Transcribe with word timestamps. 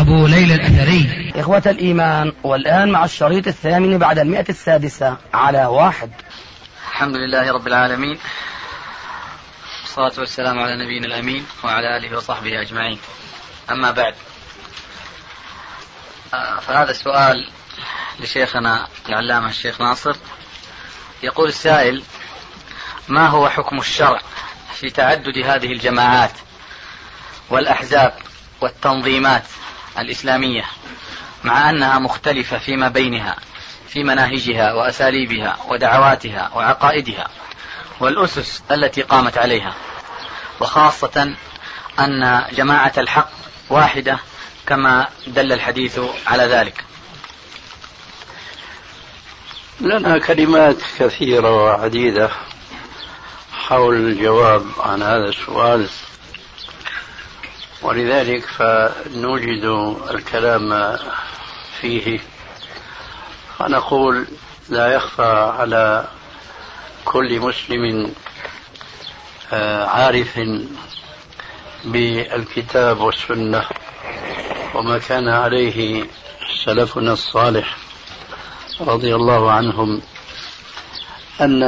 أبو 0.00 0.26
ليلى 0.26 0.54
الأثري. 0.54 1.32
إخوة 1.36 1.62
الإيمان 1.66 2.32
والآن 2.42 2.90
مع 2.92 3.04
الشريط 3.04 3.46
الثامن 3.46 3.98
بعد 3.98 4.18
المئة 4.18 4.48
السادسة 4.48 5.16
على 5.34 5.66
واحد. 5.66 6.10
الحمد 6.90 7.16
لله 7.16 7.52
رب 7.52 7.66
العالمين. 7.66 8.18
والصلاة 9.82 10.12
والسلام 10.18 10.58
على 10.58 10.84
نبينا 10.84 11.06
الأمين 11.06 11.46
وعلى 11.64 11.96
آله 11.96 12.16
وصحبه 12.16 12.60
أجمعين. 12.60 12.98
أما 13.70 13.90
بعد 13.90 14.14
آه، 16.34 16.60
فهذا 16.60 16.90
السؤال 16.90 17.48
لشيخنا 18.20 18.88
العلامة 19.08 19.48
الشيخ 19.48 19.80
ناصر. 19.80 20.16
يقول 21.22 21.48
السائل 21.48 22.02
ما 23.08 23.28
هو 23.28 23.48
حكم 23.48 23.78
الشرع 23.78 24.20
في 24.74 24.90
تعدد 24.90 25.38
هذه 25.38 25.72
الجماعات 25.72 26.32
والأحزاب 27.50 28.14
والتنظيمات؟ 28.60 29.44
الإسلامية 29.98 30.64
مع 31.44 31.70
أنها 31.70 31.98
مختلفة 31.98 32.58
فيما 32.58 32.88
بينها 32.88 33.36
في 33.88 34.04
مناهجها 34.04 34.72
وأساليبها 34.72 35.56
ودعواتها 35.68 36.50
وعقائدها 36.54 37.28
والأسس 38.00 38.62
التي 38.70 39.02
قامت 39.02 39.38
عليها 39.38 39.74
وخاصة 40.60 41.34
أن 41.98 42.44
جماعة 42.52 42.92
الحق 42.98 43.30
واحدة 43.70 44.18
كما 44.66 45.08
دل 45.26 45.52
الحديث 45.52 46.00
على 46.26 46.42
ذلك. 46.42 46.84
لنا 49.80 50.18
كلمات 50.18 50.76
كثيرة 50.98 51.64
وعديدة 51.64 52.30
حول 53.52 53.94
الجواب 53.94 54.66
عن 54.78 55.02
هذا 55.02 55.28
السؤال. 55.28 55.88
ولذلك 57.82 58.44
فنوجد 58.46 59.64
الكلام 60.10 60.96
فيه. 61.80 62.20
فنقول 63.58 64.26
لا 64.68 64.94
يخفى 64.94 65.52
على 65.58 66.08
كل 67.04 67.40
مسلم 67.40 68.12
آه، 69.52 69.86
عارف 69.86 70.40
بالكتاب 71.84 73.00
والسنة 73.00 73.64
وما 74.74 74.98
كان 74.98 75.28
عليه 75.28 76.06
سلفنا 76.64 77.12
الصالح 77.12 77.76
رضي 78.80 79.14
الله 79.14 79.52
عنهم 79.52 80.02
أن 81.40 81.62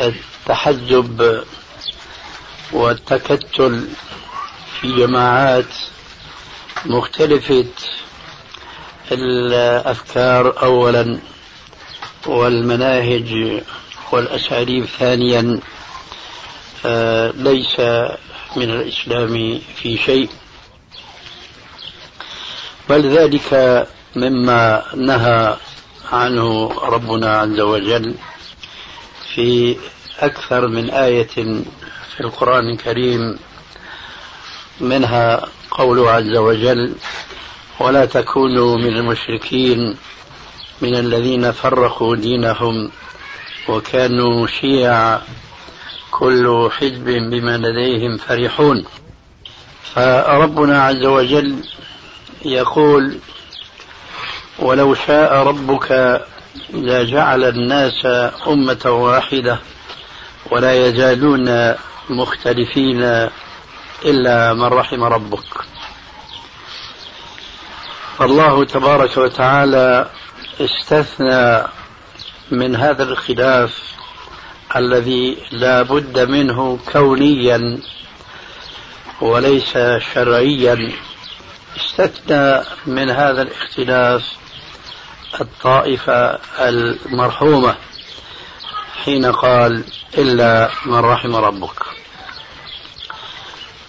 التحزب 0.00 1.44
والتكتل 2.72 3.88
في 4.80 4.96
جماعات 4.96 5.74
مختلفة 6.86 7.64
الأفكار 9.12 10.62
أولا 10.62 11.18
والمناهج 12.26 13.60
والأساليب 14.12 14.84
ثانيا 14.84 15.60
آه، 16.86 17.30
ليس 17.36 17.80
من 18.56 18.70
الإسلام 18.70 19.60
في 19.76 19.98
شيء. 19.98 20.28
بل 22.88 23.18
ذلك 23.18 23.86
مما 24.16 24.82
نهى 24.96 25.56
عنه 26.12 26.68
ربنا 26.82 27.38
عز 27.38 27.60
وجل 27.60 28.14
في 29.34 29.76
أكثر 30.18 30.68
من 30.68 30.90
آية 30.90 31.26
في 32.16 32.20
القرآن 32.20 32.68
الكريم. 32.70 33.38
منها 34.80 35.42
قوله 35.70 36.10
عز 36.10 36.36
وجل 36.36 36.94
ولا 37.80 38.04
تكونوا 38.04 38.78
من 38.78 38.96
المشركين 38.96 39.96
من 40.82 40.94
الذين 40.94 41.52
فرقوا 41.52 42.16
دينهم 42.16 42.90
وكانوا 43.68 44.46
شيعا 44.46 45.22
كل 46.10 46.70
حزب 46.78 47.04
بما 47.04 47.56
لديهم 47.56 48.16
فرحون. 48.16 48.84
فربنا 49.94 50.82
عز 50.82 51.04
وجل 51.04 51.56
يقول 52.44 53.18
ولو 54.58 54.94
شاء 54.94 55.34
ربك 55.34 56.20
لجعل 56.74 57.44
الناس 57.44 58.06
أمة 58.46 58.80
واحدة 58.86 59.58
ولا 60.50 60.86
يزالون 60.86 61.74
مختلفين 62.10 63.28
إلا 64.04 64.54
من 64.54 64.64
رحم 64.64 65.02
ربك. 65.04 65.54
فالله 68.18 68.64
تبارك 68.64 69.16
وتعالى 69.16 70.10
استثنى 70.60 71.66
من 72.50 72.76
هذا 72.76 73.02
الخلاف 73.02 73.82
الذي 74.76 75.36
لا 75.50 75.82
بد 75.82 76.18
منه 76.18 76.78
كونيا 76.92 77.78
وليس 79.20 79.78
شرعيا. 80.14 80.92
استثنى 81.76 82.64
من 82.86 83.10
هذا 83.10 83.42
الاختلاف 83.42 84.22
الطائفة 85.40 86.38
المرحومة 86.58 87.74
حين 89.04 89.32
قال 89.32 89.84
إلا 90.18 90.70
من 90.86 90.98
رحم 90.98 91.36
ربك. 91.36 91.97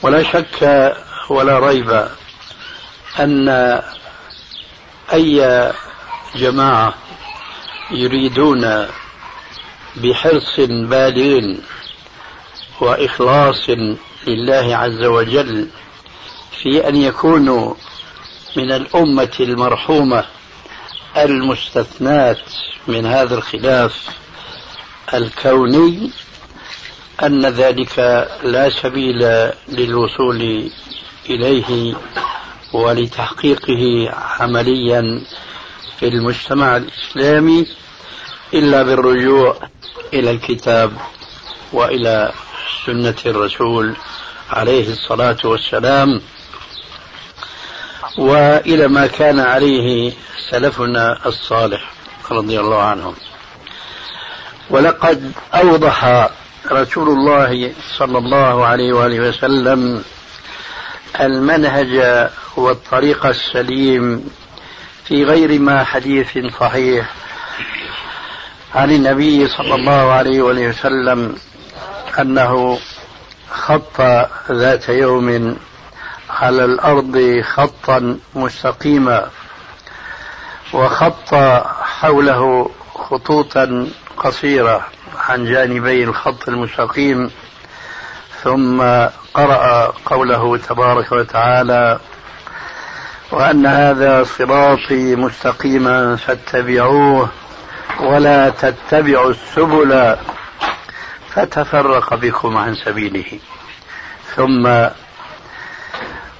ولا 0.01 0.23
شك 0.23 0.93
ولا 1.29 1.59
ريب 1.59 2.07
أن 3.19 3.49
أي 5.13 5.71
جماعة 6.35 6.93
يريدون 7.91 8.87
بحرص 9.95 10.59
بالغ 10.59 11.55
وإخلاص 12.81 13.69
لله 14.27 14.75
عز 14.77 15.03
وجل 15.03 15.67
في 16.61 16.87
أن 16.87 16.95
يكونوا 16.95 17.73
من 18.55 18.71
الأمة 18.71 19.31
المرحومة 19.39 20.25
المستثنات 21.17 22.41
من 22.87 23.05
هذا 23.05 23.35
الخلاف 23.35 24.09
الكوني 25.13 26.11
أن 27.23 27.45
ذلك 27.45 27.99
لا 28.43 28.69
سبيل 28.69 29.49
للوصول 29.67 30.71
إليه 31.29 31.95
ولتحقيقه 32.73 34.11
عمليا 34.39 35.21
في 35.99 36.07
المجتمع 36.07 36.77
الإسلامي 36.77 37.67
إلا 38.53 38.83
بالرجوع 38.83 39.57
إلى 40.13 40.31
الكتاب 40.31 40.91
وإلى 41.73 42.31
سنة 42.85 43.15
الرسول 43.25 43.95
عليه 44.49 44.89
الصلاة 44.91 45.37
والسلام 45.43 46.21
وإلى 48.17 48.87
ما 48.87 49.07
كان 49.07 49.39
عليه 49.39 50.13
سلفنا 50.49 51.19
الصالح 51.25 51.91
رضي 52.31 52.59
الله 52.59 52.81
عنهم. 52.81 53.15
ولقد 54.69 55.31
أوضح 55.53 56.29
رسول 56.71 57.09
الله 57.09 57.73
صلى 57.97 58.17
الله 58.17 58.65
عليه 58.65 58.93
وآله 58.93 59.29
وسلم 59.29 60.03
المنهج 61.19 62.29
والطريق 62.55 63.25
السليم 63.25 64.29
في 65.05 65.23
غير 65.23 65.59
ما 65.59 65.83
حديث 65.83 66.37
صحيح 66.59 67.09
عن 68.75 68.91
النبي 68.91 69.47
صلى 69.47 69.75
الله 69.75 70.11
عليه 70.11 70.41
وآله 70.41 70.67
وسلم 70.67 71.35
أنه 72.19 72.79
خط 73.51 74.01
ذات 74.51 74.89
يوم 74.89 75.57
على 76.29 76.65
الأرض 76.65 77.41
خطا 77.43 78.17
مستقيما 78.35 79.29
وخط 80.73 81.33
حوله 81.81 82.71
خطوطا 82.95 83.87
قصيرة. 84.17 84.87
عن 85.19 85.45
جانبي 85.45 86.03
الخط 86.03 86.49
المستقيم 86.49 87.31
ثم 88.43 88.81
قرأ 89.33 89.93
قوله 90.05 90.57
تبارك 90.57 91.11
وتعالى 91.11 91.99
وأن 93.31 93.65
هذا 93.65 94.23
صراطي 94.23 95.15
مستقيما 95.15 96.15
فاتبعوه 96.15 97.29
ولا 97.99 98.49
تتبعوا 98.49 99.31
السبل 99.31 100.15
فتفرق 101.29 102.13
بكم 102.13 102.57
عن 102.57 102.75
سبيله. 102.75 103.39
ثم 104.35 104.67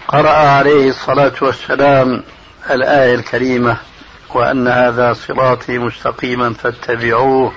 قرأ 0.08 0.30
عليه 0.30 0.90
الصلاة 0.90 1.34
والسلام 1.42 2.24
الآية 2.70 3.16
الكريمة 3.16 3.78
وأن 4.30 4.68
هذا 4.68 5.14
صراطي 5.14 5.78
مستقيما 5.78 6.54
فاتبعوه 6.54 7.54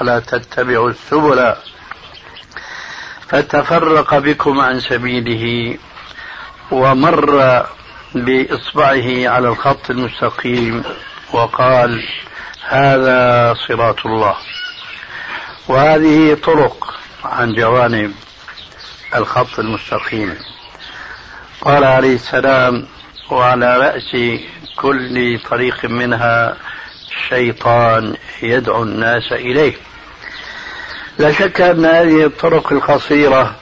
ولا 0.00 0.18
تتبعوا 0.20 0.90
السبل. 0.90 1.54
فتفرق 3.28 4.18
بكم 4.18 4.60
عن 4.60 4.80
سبيله 4.80 5.78
ومر 6.70 7.66
بإصبعه 8.14 9.28
على 9.28 9.48
الخط 9.48 9.90
المستقيم 9.90 10.84
وقال 11.32 12.08
هذا 12.68 13.54
صراط 13.68 14.06
الله. 14.06 14.36
وهذه 15.68 16.34
طرق 16.34 16.94
عن 17.24 17.54
جوانب 17.54 18.14
الخط 19.14 19.58
المستقيم. 19.58 20.38
قال 21.60 21.84
عليه 21.84 22.14
السلام 22.14 22.86
وعلى 23.30 23.76
رأس 23.76 24.40
كل 24.76 25.40
طريق 25.50 25.84
منها 25.84 26.56
شيطان 27.28 28.16
يدعو 28.42 28.82
الناس 28.82 29.32
إليه. 29.32 29.74
لا 31.18 31.32
شك 31.32 31.60
أن 31.60 31.84
هذه 31.84 32.24
الطرق 32.26 32.72
القصيرة 32.72 33.56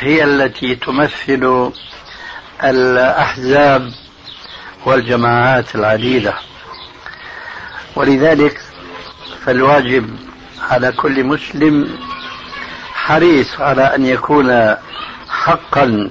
هي 0.00 0.24
التي 0.24 0.74
تمثل 0.74 1.72
الأحزاب 2.64 3.92
والجماعات 4.84 5.74
العديدة. 5.74 6.34
ولذلك 7.96 8.60
فالواجب 9.44 10.16
على 10.70 10.92
كل 10.92 11.24
مسلم 11.24 11.98
حريص 12.94 13.60
على 13.60 13.94
أن 13.94 14.06
يكون 14.06 14.76
حقا 15.28 16.10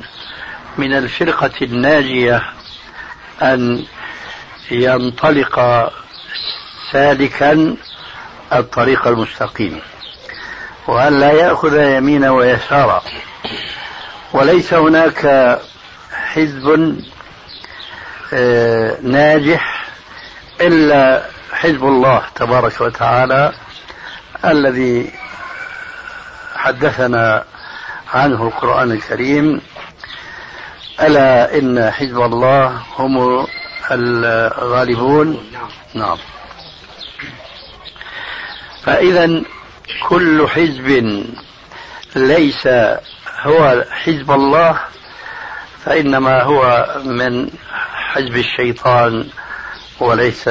من 0.77 0.93
الفرقة 0.93 1.51
الناجية 1.61 2.43
أن 3.41 3.85
ينطلق 4.71 5.59
سالكا 6.91 7.75
الطريق 8.53 9.07
المستقيم. 9.07 9.81
وأن 10.87 11.19
لا 11.19 11.31
يأخذ 11.31 11.75
يمينا 11.77 12.31
ويسارا 12.31 13.01
وليس 14.33 14.73
هناك 14.73 15.59
حزب 16.11 16.95
آه، 18.33 18.97
ناجح 19.01 19.87
إلا 20.61 21.23
حزب 21.51 21.83
الله 21.83 22.21
تبارك 22.35 22.81
وتعالى 22.81 23.53
الذي 24.45 25.11
حدثنا 26.55 27.43
عنه 28.13 28.43
القرآن 28.43 28.91
الكريم. 28.91 29.61
ألا 31.01 31.57
إن 31.57 31.91
حزب 31.91 32.21
الله 32.21 32.81
هم 32.97 33.47
الغالبون؟ 33.91 35.51
نعم. 35.93 36.17
فإذا 38.83 39.43
كل 40.07 40.47
حزب 40.47 41.23
ليس 42.15 42.67
هو 43.41 43.85
حزب 43.91 44.31
الله 44.31 44.79
فإنما 45.85 46.43
هو 46.43 46.87
من 47.05 47.49
حزب 47.93 48.37
الشيطان 48.37 49.29
وليس 49.99 50.47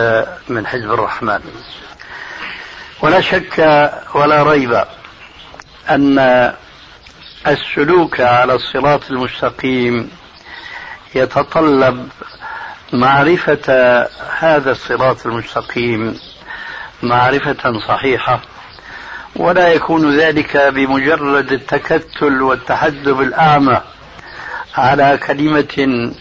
من 0.48 0.66
حزب 0.66 0.92
الرحمن. 0.92 1.40
ولا 3.02 3.20
شك 3.20 3.58
ولا 4.14 4.42
ريب 4.42 4.84
أن 5.90 6.52
السلوك 7.46 8.20
على 8.20 8.54
الصراط 8.54 9.10
المستقيم 9.10 10.10
يتطلب 11.14 12.08
معرفة 12.92 14.06
هذا 14.38 14.70
الصراط 14.70 15.26
المستقيم. 15.26 16.20
معرفة 17.02 17.80
صحيحة 17.88 18.40
ولا 19.36 19.68
يكون 19.68 20.16
ذلك 20.18 20.56
بمجرد 20.56 21.52
التكتل 21.52 22.42
والتحدب 22.42 23.20
الأعمى. 23.20 23.80
على 24.74 25.18
كلمة 25.26 26.12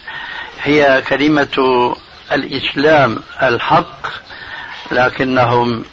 هي 0.64 1.04
كلمة 1.08 1.96
الإسلام 2.32 3.18
الحق 3.44 4.08
لكنهم 4.92 5.86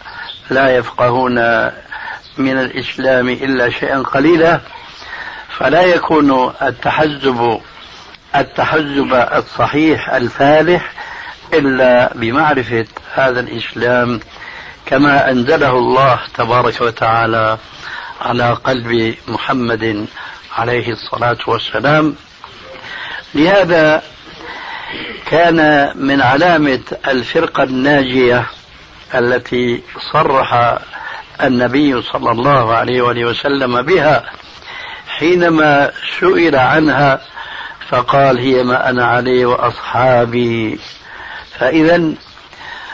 لا 0.51 0.77
يفقهون 0.77 1.35
من 2.39 2.59
الإسلام 2.59 3.29
إلا 3.29 3.71
شيئا 3.71 3.99
قليلا. 3.99 4.61
فلا 5.59 5.83
يكون 5.83 6.53
التحزب 6.63 7.61
التحزب 8.37 9.15
الصحيح 9.15 10.11
الفالح 10.11 10.93
إلا 11.55 12.13
بمعرفة 12.15 12.87
هذا 13.15 13.41
الإسلام 13.41 14.21
كما 14.87 15.31
أنزله 15.31 15.71
الله 15.71 16.21
تبارك 16.35 16.81
وتعالى 16.81 17.59
على 18.21 18.53
قلب 18.65 19.15
محمد 19.29 20.07
عليه 20.57 20.93
الصلاة 20.93 21.39
والسلام. 21.47 22.17
لهذا 23.35 24.03
كان 25.27 25.91
من 25.97 26.21
علامة 26.21 26.81
الفرقة 27.09 27.63
الناجية 27.63 28.47
التي 29.15 29.83
صرح 30.13 30.79
النبي 31.43 32.03
صلى 32.03 32.31
الله 32.31 32.75
عليه 32.75 33.03
وآله 33.03 33.25
وسلم 33.25 33.83
بها. 33.83 34.25
حينما 35.09 35.91
سئل 36.21 36.57
عنها 36.57 37.21
فقال 37.89 38.39
هي 38.39 38.63
ما 38.63 38.91
أنا 38.91 39.05
عليه 39.07 39.47
وأصحابي. 39.47 40.81
فإذا 41.59 42.13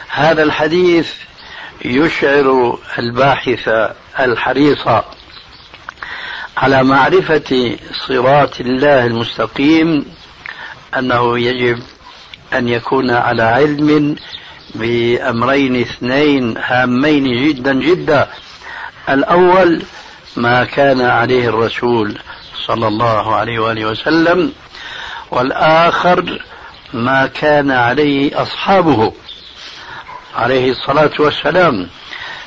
هذا 0.09 0.43
الحديث 0.43 1.13
يشعر 1.85 2.77
الباحث 2.99 3.69
الحريص 4.19 4.87
على 6.57 6.83
معرفة 6.83 7.77
صراط 8.07 8.59
الله 8.59 9.05
المستقيم 9.05 10.05
أنه 10.97 11.39
يجب 11.39 11.83
أن 12.53 12.69
يكون 12.69 13.11
على 13.11 13.43
علم 13.43 14.15
بأمرين 14.75 15.81
اثنين 15.81 16.57
هامين 16.57 17.47
جدا 17.47 17.73
جدا. 17.73 18.27
الأول 19.09 19.83
ما 20.37 20.63
كان 20.63 21.01
عليه 21.01 21.49
الرسول 21.49 22.17
صلى 22.65 22.87
الله 22.87 23.35
عليه 23.35 23.59
وآله 23.59 23.85
وسلم 23.85 24.53
والآخر 25.31 26.45
ما 26.93 27.25
كان 27.25 27.71
عليه 27.71 28.41
أصحابه. 28.41 29.13
عليه 30.35 30.71
الصلاة 30.71 31.11
والسلام. 31.19 31.87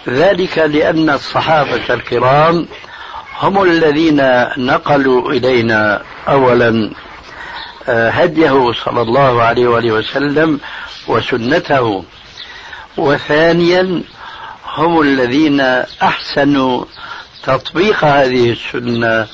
ذلك 0.09 0.59
لأن 0.59 1.11
الصحابة 1.11 1.95
الكرام 1.95 2.67
هم 3.41 3.63
الذين 3.63 4.23
نقلوا 4.59 5.33
إلينا 5.33 6.03
أولا 6.29 6.91
آه، 7.89 8.11
هديه 8.11 8.73
صلى 8.85 9.03
الله 9.03 9.43
عليه 9.43 9.69
وآله 9.69 9.93
وسلم 9.93 10.61
وسنته. 11.09 12.05
وثانيا 12.97 14.03
هم 14.67 15.01
الذين 15.01 15.61
أحسنوا 16.03 16.85
تطبيق 17.45 18.05
هذه 18.05 18.51
السنة 18.51 19.27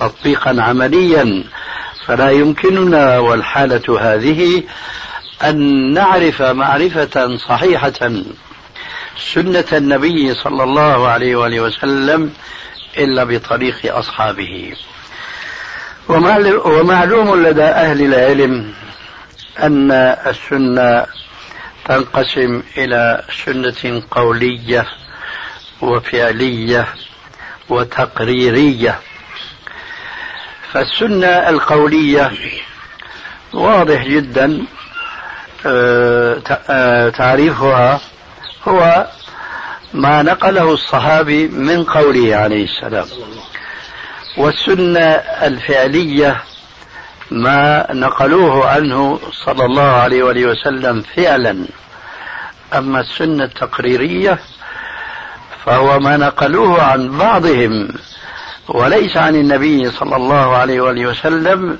تطبيقا 0.00 0.62
عمليا. 0.62 1.44
فلا 2.06 2.30
يمكننا 2.30 3.18
والحالة 3.18 4.00
هذه 4.00 4.62
أن 5.44 5.92
نعرف 5.94 6.42
معرفة 6.42 7.36
صحيحة 7.36 8.12
سنة 9.34 9.64
النبي 9.72 10.34
صلى 10.34 10.62
الله 10.62 11.08
عليه 11.08 11.36
وآله 11.36 11.60
وسلم 11.60 12.32
إلا 12.98 13.24
بطريق 13.24 13.96
أصحابه. 13.96 14.76
ومعلوم 16.64 17.42
لدى 17.42 17.62
أهل 17.62 18.14
العلم 18.14 18.74
أن 19.62 19.90
السنة 20.26 21.06
تنقسم 21.88 22.62
إلى 22.78 23.22
سنة 23.44 24.02
قولية 24.10 24.86
وفعلية 25.80 26.88
وتقريرية. 27.68 29.00
فالسنة 30.72 31.26
القولية 31.26 32.32
واضح 33.52 34.06
جدا 34.06 34.66
تعريفها 37.10 38.00
هو 38.68 39.06
ما 39.94 40.22
نقله 40.22 40.72
الصحابي 40.72 41.48
من 41.48 41.84
قوله 41.84 42.36
عليه 42.36 42.64
السلام. 42.64 43.06
والسنة 44.38 45.00
الفعلية 45.42 46.42
ما 47.30 47.86
نقلوه 47.92 48.68
عنه 48.68 49.20
صلى 49.44 49.64
الله 49.64 49.82
عليه 49.92 50.22
وآله 50.22 50.46
وسلم 50.46 51.02
فعلا. 51.16 51.66
أما 52.74 53.00
السنة 53.00 53.44
التقريرية 53.44 54.38
فهو 55.66 55.98
ما 55.98 56.16
نقلوه 56.16 56.82
عن 56.82 57.18
بعضهم 57.18 57.88
وليس 58.68 59.16
عن 59.16 59.34
النبي 59.34 59.90
صلى 59.90 60.16
الله 60.16 60.56
عليه 60.56 60.80
وآله 60.80 61.06
وسلم 61.06 61.78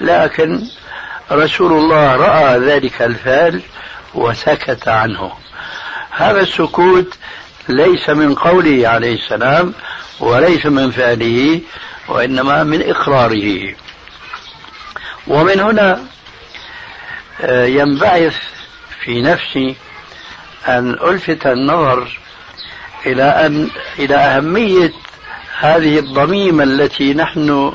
لكن 0.00 0.62
رسول 1.32 1.72
الله 1.72 2.16
رأى 2.16 2.58
ذلك 2.58 3.02
الفعل 3.02 3.62
وسكت 4.14 4.88
عنه. 4.88 5.32
هذا 6.10 6.40
السكوت 6.40 7.14
ليس 7.68 8.10
من 8.10 8.34
قوله 8.34 8.88
عليه 8.88 9.14
السلام 9.14 9.74
وليس 10.20 10.66
من 10.66 10.90
فعله 10.90 11.60
وإنما 12.08 12.64
من 12.64 12.90
إقراره. 12.90 13.74
ومن 15.26 15.60
هنا 15.60 16.04
آه، 17.40 17.64
ينبعث 17.64 18.36
في 19.04 19.22
نفسي 19.22 19.76
أن 20.68 20.90
ألفت 20.90 21.46
النظر 21.46 22.20
إلى 23.06 23.22
أن 23.22 23.68
إلى 23.98 24.16
أهمية 24.16 24.92
هذه 25.58 25.98
الضميمة 25.98 26.64
التي 26.64 27.14
نحن 27.14 27.72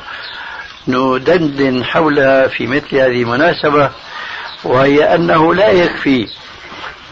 ندندن 0.88 1.84
حولها 1.84 2.48
في 2.48 2.66
مثل 2.66 2.96
هذه 2.96 3.22
المناسبة 3.22 3.90
وهي 4.64 5.14
أنه 5.14 5.54
لا 5.54 5.70
يكفي 5.70 6.28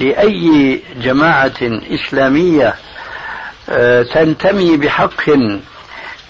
لأي 0.01 0.83
جماعة 1.03 1.53
إسلامية 1.91 2.75
آه، 3.69 4.03
تنتمي 4.03 4.77
بحق 4.77 5.31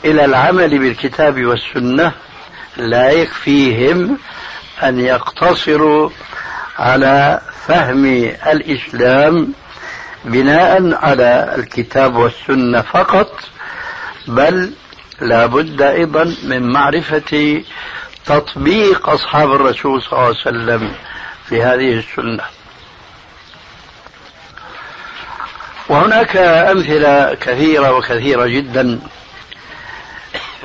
إلى 0.05 0.25
العمل 0.25 0.79
بالكتاب 0.79 1.45
والسنة 1.45 2.13
لا 2.77 3.11
يكفيهم 3.11 4.19
أن 4.83 5.01
يقتصروا 5.01 6.11
على 6.79 7.41
فهم 7.67 8.05
الإسلام 8.47 9.53
بناء 10.25 10.95
على 11.05 11.55
الكتاب 11.59 12.17
والسنة 12.17 12.81
فقط 12.83 13.41
بل 14.29 14.73
لا 15.21 15.47
بد 15.47 15.83
أيضا 15.83 16.37
من 16.43 16.73
معرفة 16.73 17.63
تطبيق 18.27 19.09
أصحاب 19.09 19.53
الرسول 19.53 20.03
صلى 20.03 20.13
الله 20.13 20.25
عليه 20.25 20.37
وسلم 20.39 20.93
في 21.49 21.63
هذه 21.63 21.99
السنة. 21.99 22.45
وهناك 25.89 26.37
أمثلة 26.37 27.35
كثيرة 27.35 27.93
وكثيرة 27.93 28.47
جدا 28.47 29.01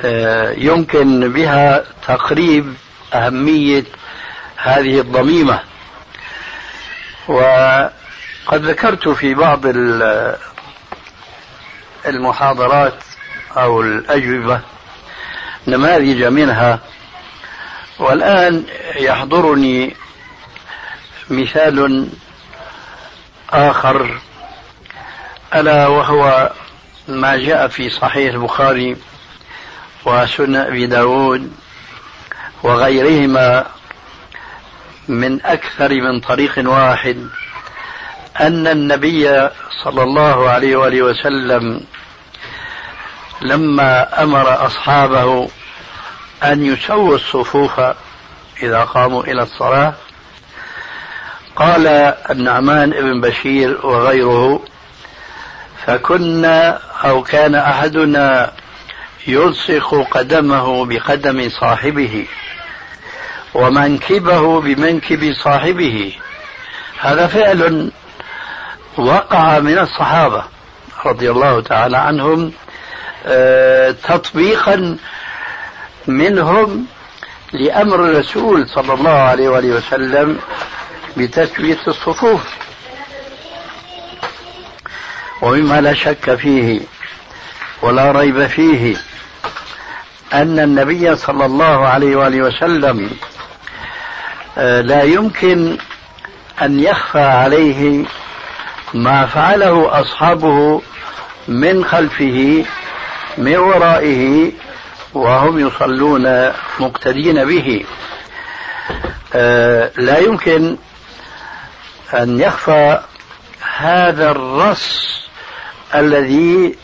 آه، 0.04 0.52
يمكن 0.58 1.32
بها 1.32 1.84
تقريب 2.08 2.74
أهمية 3.14 3.84
هذه 4.56 5.00
الضميمة. 5.00 5.60
وقد 7.28 7.90
ذكرت 8.52 9.08
في 9.08 9.34
بعض 9.34 9.60
المحاضرات 12.06 12.94
أو 13.56 13.80
الأجوبة. 13.80 14.60
نماذج 15.66 16.24
منها. 16.24 16.80
والآن 17.98 18.64
يحضرني 18.96 19.96
مثال 21.30 22.08
آخر. 23.50 24.20
ألا 25.54 25.86
وهو 25.86 26.52
ما 27.08 27.36
جاء 27.36 27.68
في 27.68 27.90
صحيح 27.90 28.34
البخاري 28.34 28.96
وسنن 30.04 30.56
أبي 30.56 30.86
داود 30.86 31.52
وغيرهما 32.62 33.66
من 35.08 35.44
أكثر 35.44 35.94
من 35.94 36.20
طريق 36.20 36.52
واحد. 36.70 37.28
أن 38.40 38.66
النبي 38.66 39.48
صلى 39.84 40.02
الله 40.02 40.50
عليه 40.50 40.76
وآله 40.76 41.02
وسلم 41.02 41.80
لما 43.42 44.22
أمر 44.22 44.66
أصحابه 44.66 45.48
أن 46.44 46.64
يسووا 46.64 47.14
الصفوف 47.14 47.80
إذا 48.62 48.84
قاموا 48.84 49.22
إلى 49.24 49.42
الصلاة 49.42 49.94
قال 51.56 51.86
النعمان 52.30 52.90
بن 52.90 53.20
بشير 53.20 53.86
وغيره 53.86 54.62
فكنا 55.86 56.80
أو 57.04 57.22
كان 57.22 57.54
أحدنا 57.54 58.52
يلصق 59.26 60.06
قدمه 60.10 60.84
بقدم 60.84 61.48
صاحبه 61.48 62.26
ومنكبه 63.54 64.60
بمنكب 64.60 65.32
صاحبه. 65.32 66.12
هذا 67.00 67.26
فعل 67.26 67.90
وقع 68.96 69.58
من 69.58 69.78
الصحابة 69.78 70.44
رضي 71.06 71.30
الله 71.30 71.60
تعالى 71.60 71.96
عنهم 71.96 72.52
تطبيقا 73.92 74.96
منهم 76.06 76.86
لأمر 77.52 77.94
الرسول 78.04 78.68
صلى 78.68 78.94
الله 78.94 79.10
عليه 79.10 79.48
وآله 79.48 79.68
وسلم 79.68 80.38
بتسوية 81.16 81.78
الصفوف. 81.88 82.40
ومما 85.42 85.80
لا 85.80 85.94
شك 85.94 86.34
فيه 86.34 86.80
ولا 87.82 88.12
ريب 88.12 88.46
فيه 88.46 88.96
أن 90.32 90.58
النبي 90.58 91.16
صلى 91.16 91.46
الله 91.46 91.88
عليه 91.88 92.16
وآله 92.16 92.42
وسلم 92.42 93.10
آه، 94.58 94.80
لا 94.80 95.02
يمكن 95.02 95.78
أن 96.62 96.80
يخفى 96.80 97.20
عليه 97.20 98.04
ما 98.94 99.26
فعله 99.26 100.00
أصحابه 100.00 100.82
من 101.48 101.84
خلفه 101.84 102.64
من 103.38 103.56
ورائه 103.56 104.52
وهم 105.14 105.58
يصلون 105.58 106.52
مقتدين 106.80 107.44
به. 107.44 107.84
آه، 109.34 109.90
لا 109.96 110.18
يمكن 110.18 110.76
أن 112.14 112.40
يخفى 112.40 113.00
هذا 113.76 114.30
الرص 114.30 115.06
الذي 115.94 116.78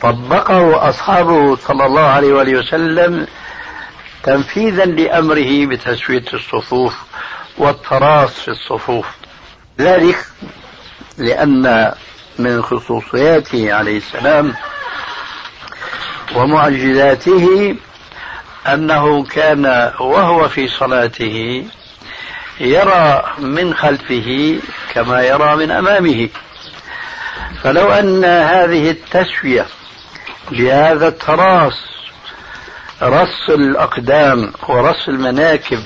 طبقه 0.00 0.88
أصحابه 0.88 1.56
صلى 1.56 1.86
الله 1.86 2.02
عليه 2.06 2.32
وآله 2.32 2.58
وسلم 2.58 3.26
تنفيذا 4.22 4.84
لأمره 4.84 5.66
بتسوية 5.66 6.24
الصفوف 6.34 6.94
والتراص 7.58 8.30
في 8.30 8.48
الصفوف. 8.48 9.06
ذلك 9.80 10.26
لأن 11.18 11.92
من 12.38 12.62
خصوصياته 12.62 13.74
عليه 13.74 13.96
السلام 13.96 14.54
ومعجزاته 16.36 17.76
أنه 18.66 19.24
كان 19.24 19.92
وهو 20.00 20.48
في 20.48 20.68
صلاته 20.68 21.66
يرى 22.60 23.22
من 23.38 23.74
خلفه 23.74 24.58
كما 24.94 25.22
يرى 25.22 25.56
من 25.56 25.70
أمامه. 25.70 26.28
فلو 27.62 27.92
أن 27.92 28.24
هذه 28.24 28.90
التسوية 28.90 29.66
بهذا 30.50 31.08
التراص 31.08 31.84
رص 33.02 33.50
الأقدام 33.50 34.52
ورص 34.68 35.08
المناكب 35.08 35.82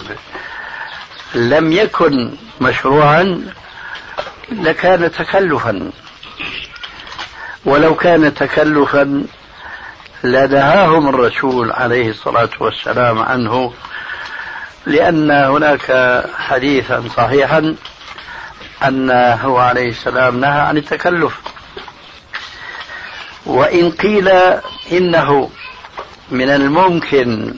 لم 1.34 1.72
يكن 1.72 2.36
مشروعا 2.60 3.52
لكان 4.52 5.12
تكلفا. 5.12 5.90
ولو 7.64 7.94
كان 7.94 8.34
تكلفا 8.34 9.26
لنهاهم 10.24 11.08
الرسول 11.08 11.72
عليه 11.72 12.10
الصلاة 12.10 12.50
والسلام 12.60 13.18
عنه 13.18 13.72
لأن 14.86 15.30
هناك 15.30 16.22
حديثا 16.38 17.04
صحيحا 17.16 17.76
أنه 18.86 19.58
عليه 19.58 19.88
السلام 19.88 20.40
نهى 20.40 20.60
عن 20.60 20.76
التكلف. 20.76 21.40
وإن 23.46 23.90
قيل 23.90 24.28
إنه 24.92 25.50
من 26.30 26.50
الممكن 26.50 27.54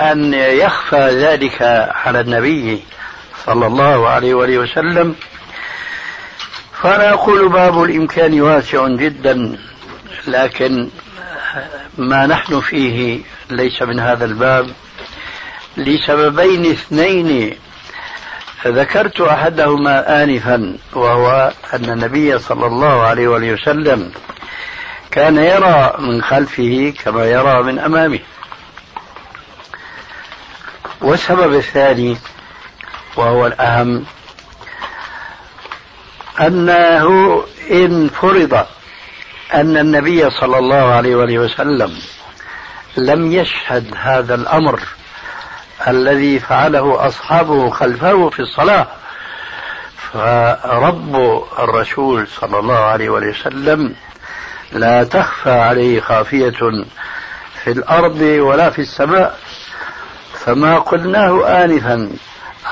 أن 0.00 0.34
يخفى 0.34 1.08
ذلك 1.26 1.62
على 1.94 2.20
النبي 2.20 2.82
صلى 3.46 3.66
الله 3.66 4.08
عليه 4.08 4.34
وآله 4.34 4.58
وسلم 4.58 5.14
فأنا 6.82 7.12
أقول 7.12 7.48
باب 7.48 7.82
الإمكان 7.82 8.40
واسع 8.40 8.88
جدا 8.88 9.58
لكن 10.26 10.88
ما 11.98 12.26
نحن 12.26 12.60
فيه 12.60 13.20
ليس 13.50 13.82
من 13.82 14.00
هذا 14.00 14.24
الباب 14.24 14.70
لسببين 15.76 16.70
اثنين. 16.70 17.56
ذكرت 18.66 19.20
أحدهما 19.20 20.22
آنفا 20.22 20.76
وهو 20.92 21.52
أن 21.74 21.90
النبي 21.90 22.38
صلى 22.38 22.66
الله 22.66 23.02
عليه 23.02 23.28
وسلم 23.28 24.12
كان 25.10 25.36
يرى 25.36 25.94
من 25.98 26.22
خلفه 26.22 26.94
كما 27.04 27.24
يرى 27.24 27.62
من 27.62 27.78
أمامه. 27.78 28.20
والسبب 31.00 31.54
الثاني 31.54 32.16
وهو 33.16 33.46
الأهم 33.46 34.04
أنه 36.40 37.42
إن 37.70 38.08
فرض 38.08 38.66
أن 39.54 39.76
النبي 39.76 40.30
صلى 40.30 40.58
الله 40.58 40.94
عليه 40.94 41.16
وآله 41.16 41.38
وسلم 41.38 41.98
لم 42.96 43.32
يشهد 43.32 43.94
هذا 43.96 44.34
الأمر 44.34 44.80
الذي 45.88 46.38
فعله 46.38 47.06
أصحابه 47.06 47.70
خلفه 47.70 48.30
في 48.30 48.40
الصلاة. 48.40 48.86
فرب 50.12 51.16
الرسول 51.58 52.26
صلى 52.40 52.58
الله 52.58 52.78
عليه 52.78 53.08
وسلم 53.10 53.94
لا 54.72 55.04
تخفى 55.04 55.50
عليه 55.50 56.00
خافية 56.00 56.84
في 57.64 57.70
الأرض 57.70 58.20
ولا 58.20 58.70
في 58.70 58.78
السماء. 58.78 59.38
فما 60.34 60.78
قلناه 60.78 61.64
آنفا 61.64 62.10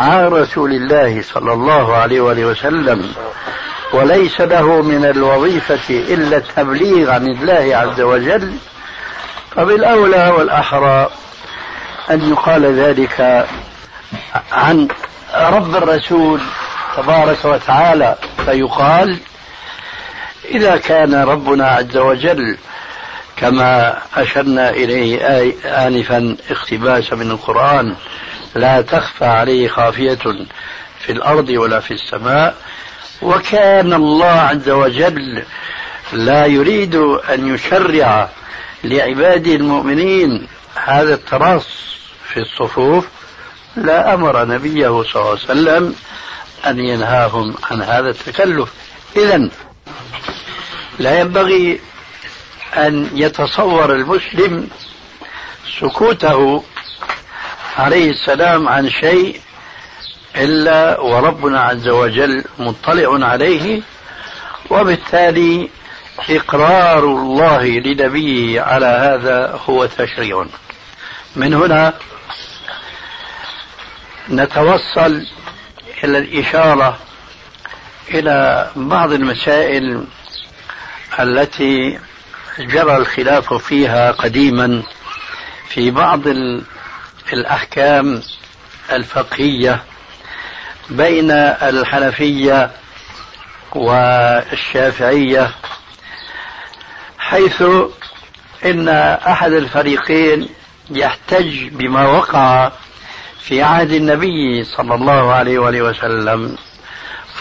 عن 0.00 0.25
رسول 0.25 0.72
الله 0.72 1.22
صلى 1.22 1.52
الله 1.52 1.96
عليه 1.96 2.20
وسلم 2.20 3.12
وليس 3.92 4.40
له 4.40 4.82
من 4.82 5.04
الوظيفة 5.04 5.90
إلا 5.90 6.37
التبليغ 6.37 7.11
عن 7.11 7.26
الله 7.26 7.76
عز 7.76 8.00
وجل. 8.00 8.52
فبالأولى 9.56 10.28
والأحرى 10.28 11.11
أن 12.11 12.30
يقال 12.30 12.64
ذلك 12.80 13.47
عن 14.52 14.88
رب 15.35 15.76
الرسول 15.76 16.40
تبارك 16.97 17.44
وتعالى 17.44 18.16
فيقال 18.44 19.18
إذا 20.44 20.76
كان 20.76 21.14
ربنا 21.14 21.66
عز 21.66 21.97
وجل 21.97 22.56
كما 23.37 23.99
أشرنا 24.16 24.70
إليه 24.70 25.18
آنفا 25.64 26.37
اقتباسا 26.50 27.16
من 27.16 27.30
القرآن 27.30 27.94
لا 28.54 28.80
تخفى 28.80 29.25
عليه 29.25 29.68
خافية 29.68 30.18
في 31.00 31.12
الأرض 31.12 31.49
ولا 31.49 31.80
في 31.80 31.90
السماء 31.94 32.54
وكان 33.23 33.92
الله 33.95 34.26
عز 34.26 34.69
وجل 34.69 35.42
لا 36.12 36.47
يريد 36.47 36.95
أن 36.95 37.54
يشرع 37.54 38.28
لعباده 38.85 39.54
المؤمنين 39.54 40.47
هذا 40.75 41.14
التراص 41.14 41.66
في 42.25 42.40
الصفوف 42.40 43.07
لا 43.76 44.14
أمر 44.14 44.45
نبيه 44.45 45.02
صلى 45.02 45.23
الله 45.23 45.30
عليه 45.30 45.30
وسلم 45.30 45.95
أن 46.66 46.78
ينهاهم 46.78 47.54
عن 47.71 47.83
هذا 47.83 48.11
التكلف. 48.11 48.69
إذا 49.16 49.49
لا 50.99 51.21
ينبغي 51.21 51.80
أن 52.76 53.11
يتصور 53.14 53.95
المسلم 53.95 54.69
سكوته 55.80 56.64
عليه 57.78 58.11
السلام 58.11 58.69
عن 58.69 58.90
شيء 58.90 59.40
إلا 60.37 61.00
وربنا 61.00 61.60
عز 61.60 61.88
وجل 61.88 62.44
مطلع 62.58 63.26
عليه 63.26 63.82
وبالتالي 64.70 65.70
إقرار 66.30 67.04
الله 67.04 67.66
لنبيه 67.66 68.60
على 68.60 68.87
هذا 68.87 69.60
هو 69.68 69.87
تشريع. 69.87 70.46
من 71.37 71.54
هنا 71.54 71.94
نتوصل 74.30 75.26
إلى 76.04 76.18
الإشارة 76.18 76.99
إلى 78.08 78.70
بعض 78.76 79.12
المسائل 79.12 80.04
التي 81.20 81.99
جرى 82.58 82.96
الخلاف 82.96 83.54
فيها 83.54 84.12
قديما 84.12 84.82
في 85.68 85.90
بعض 85.90 86.20
الأحكام 87.32 88.22
الفقهية. 88.92 89.84
بين 90.90 91.30
الحنفية 91.30 92.70
والشافعية 93.75 95.50
حيث 97.18 97.62
إن 98.64 98.88
أحد 99.29 99.53
الفريقين 99.53 100.48
يحتج 100.90 101.68
بما 101.68 102.07
وقع 102.07 102.72
في 103.40 103.62
عهد 103.62 103.92
النبي 103.92 104.64
صلى 104.64 104.94
الله 104.94 105.33
عليه 105.33 105.59
وآله 105.59 105.83
وسلم 105.83 106.57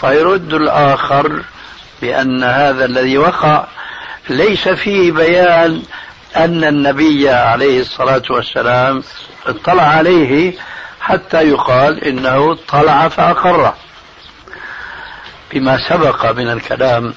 فيرد 0.00 0.54
الآخر 0.54 1.42
بأن 2.02 2.44
هذا 2.44 2.84
الذي 2.84 3.18
وقع 3.18 3.64
ليس 4.28 4.68
فيه 4.68 5.12
بيان 5.12 5.82
أن 6.36 6.64
النبي 6.64 7.30
عليه 7.30 7.80
الصلاة 7.80 8.22
والسلام 8.30 9.02
اطلع 9.46 9.82
عليه 9.82 10.54
حتى 11.00 11.48
يقال 11.48 12.04
إنه 12.04 12.52
اطلع 12.52 13.08
فأقره. 13.08 13.76
بما 15.52 15.88
سبق 15.88 16.30
من 16.30 16.50
الكلام 16.50 17.14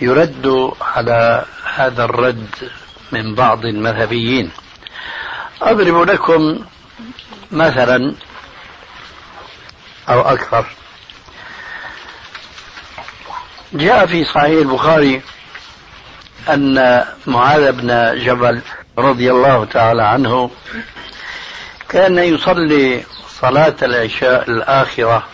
يرد 0.00 0.72
على 0.80 1.44
هذا 1.74 2.04
الرد 2.04 2.70
من 3.12 3.34
بعض 3.34 3.64
المذهبيين. 3.64 4.50
أضرب 5.62 6.10
لكم 6.10 6.58
مثلا 7.50 8.14
أو 10.08 10.20
أكثر. 10.20 10.66
جاء 13.72 14.06
في 14.06 14.24
صحيح 14.24 14.60
البخاري 14.60 15.22
أن 16.48 17.04
معاذ 17.26 17.72
بن 17.72 18.18
جبل 18.24 18.62
رضي 18.98 19.30
الله 19.30 19.64
تعالى 19.64 20.02
عنه 20.02 20.50
كان 21.92 22.18
يصلي 22.18 23.04
صلاة 23.40 23.76
العشاء 23.82 24.50
الآخرة. 24.50 25.26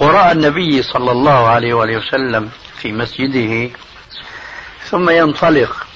وراء 0.00 0.32
النبي 0.32 0.82
صلى 0.82 1.12
الله 1.12 1.48
عليه 1.48 1.74
وآله 1.74 1.96
وسلم 1.96 2.50
في 2.78 2.92
مسجده 2.92 3.70
ثم 4.90 5.10
ينطلق 5.10 5.86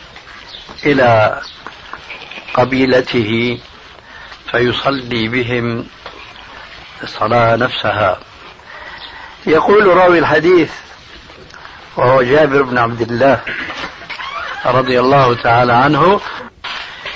إلى 0.87 1.40
قبيلته 2.55 3.59
فيصلي 4.50 5.29
بهم 5.29 5.87
الصلاة 7.03 7.57
نفسها. 7.57 8.20
يقول 9.46 9.87
راوي 9.87 10.18
الحديث 10.18 10.72
وهو 11.96 12.22
جابر 12.22 12.62
بن 12.62 12.79
عبد 12.79 13.00
الله 13.00 13.40
رضي 14.66 15.00
الله 15.00 15.35
تعالى 15.35 15.72
عنه 15.72 16.20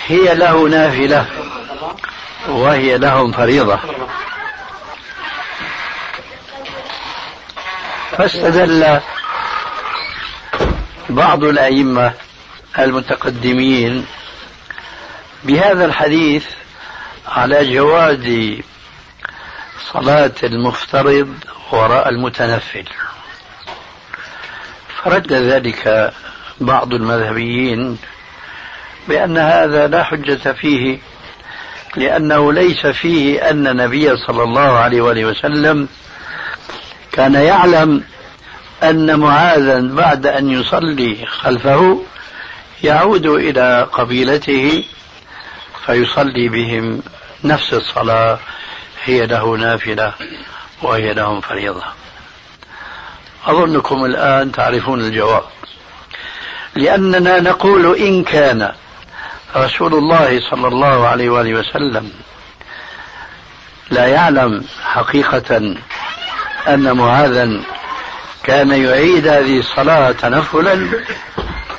هي 0.08 0.34
له 0.34 0.68
نافلة 0.68 1.26
وهي 2.48 2.98
لهم 2.98 3.32
فريضة. 3.32 3.78
فاستدل 8.10 9.00
بعض 11.08 11.44
الأئمة 11.44 12.12
المتقدمين 12.78 14.06
بهذا 15.44 15.84
الحديث 15.84 16.46
على 17.26 17.74
جواز 17.74 18.56
صلاة 19.92 20.34
المفترض 20.42 21.34
وراء 21.72 22.08
المتنفل. 22.08 22.84
فرد 25.04 25.32
ذلك 25.32 26.12
بعض 26.60 26.94
المذهبيين 26.94 27.98
بأن 29.08 29.38
هذا 29.38 29.86
لا 29.86 30.04
حجة 30.04 30.52
فيه 30.52 30.98
لأنه 31.96 32.52
ليس 32.52 32.86
فيه 32.86 33.50
أن 33.50 33.66
النبي 33.66 34.16
صلى 34.26 34.42
الله 34.42 34.78
عليه 34.78 35.00
وآله 35.00 35.24
وسلم 35.24 35.88
كان 37.12 37.34
يعلم 37.34 38.04
أن 38.82 39.18
معاذا 39.20 39.80
بعد 39.80 40.26
أن 40.26 40.50
يصلي 40.50 41.26
خلفه 41.26 42.02
يعود 42.84 43.26
إلى 43.26 43.88
قبيلته 43.92 44.84
فيصلي 45.86 46.48
بهم 46.48 47.02
نفس 47.44 47.74
الصلاة 47.74 48.38
هي 49.04 49.26
له 49.26 49.56
نافلة 49.56 50.12
وهي 50.82 51.14
لهم 51.14 51.40
فريضة. 51.40 51.82
أظنكم 53.46 54.04
الآن 54.04 54.52
تعرفون 54.52 55.00
الجواب. 55.00 55.44
لأننا 56.74 57.40
نقول 57.40 57.96
إن 57.96 58.24
كان 58.24 58.72
رسول 59.56 59.94
الله 59.94 60.40
صلى 60.50 60.68
الله 60.68 61.08
عليه 61.08 61.30
وآله 61.30 61.54
وسلم 61.54 62.12
لا 63.90 64.06
يعلم 64.06 64.64
حقيقة 64.84 65.76
أن 66.68 66.92
معاذا 66.96 67.60
كان 68.44 68.70
يعيد 68.70 69.26
هذه 69.28 69.58
الصلاة 69.58 70.12
تنفلا 70.12 70.88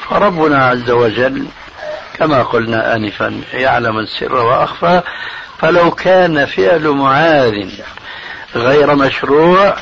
فربنا 0.09 0.67
عز 0.67 0.89
وجل 0.89 1.47
كما 2.17 2.43
قلنا 2.43 2.95
آنفا 2.95 3.41
يعلم 3.53 3.99
السر 3.99 4.33
وأخفى 4.35 5.01
فلو 5.59 5.91
كان 5.91 6.45
فعل 6.45 6.87
معاذ 6.87 7.69
غير 8.55 8.95
مشروع 8.95 9.75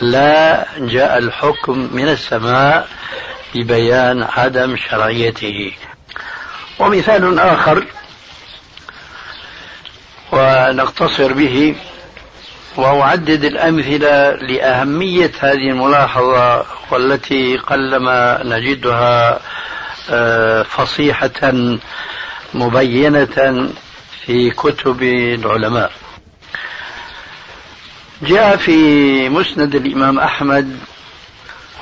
لا 0.00 0.66
جاء 0.78 1.18
الحكم 1.18 1.88
من 1.92 2.08
السماء 2.08 2.88
ببيان 3.54 4.22
عدم 4.22 4.76
شرعيته. 4.76 5.72
ومثال 6.82 7.38
آخر 7.38 7.84
ونقتصر 10.32 11.32
به 11.32 11.74
وأعدد 12.76 13.44
الأمثلة 13.44 14.30
لأهمية 14.32 15.32
هذه 15.40 15.70
الملاحظة 15.70 16.64
والتي 16.90 17.56
قلما 17.56 18.40
نجدها 18.44 19.40
آه، 20.10 20.62
فصيحة 20.62 21.52
مبينة 22.54 23.68
في 24.26 24.50
كتب 24.50 25.02
العلماء. 25.02 25.92
جاء 28.22 28.56
في 28.56 29.28
مسند 29.28 29.74
الإمام 29.74 30.18
أحمد 30.18 30.78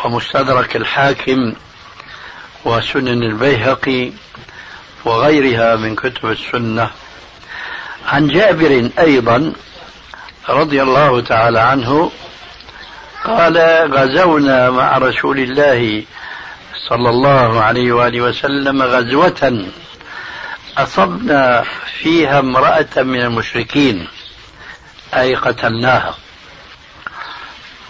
ومستدرك 0.04 0.76
الحاكم 0.76 1.52
وسنن 2.64 3.22
البيهقي 3.22 4.12
وغيرها 5.04 5.76
من 5.76 5.94
كتب 5.96 6.30
السنة. 6.30 6.90
عن 8.06 8.28
جابر 8.28 8.90
أيضا 8.98 9.52
رضي 10.48 10.82
الله 10.82 11.20
تعالى 11.20 11.60
عنه 11.60 12.10
قال 13.24 13.58
غزونا 13.94 14.70
مع 14.70 14.98
رسول 14.98 15.38
الله 15.38 16.04
صلى 16.88 17.10
الله 17.10 17.62
عليه 17.62 17.92
وآله 17.92 18.20
وسلم 18.20 18.82
غزوة 18.82 19.66
أصبنا 20.78 21.64
فيها 21.98 22.38
امرأة 22.38 22.88
من 22.96 23.20
المشركين 23.20 24.08
أي 25.14 25.34
قتلناها 25.34 26.14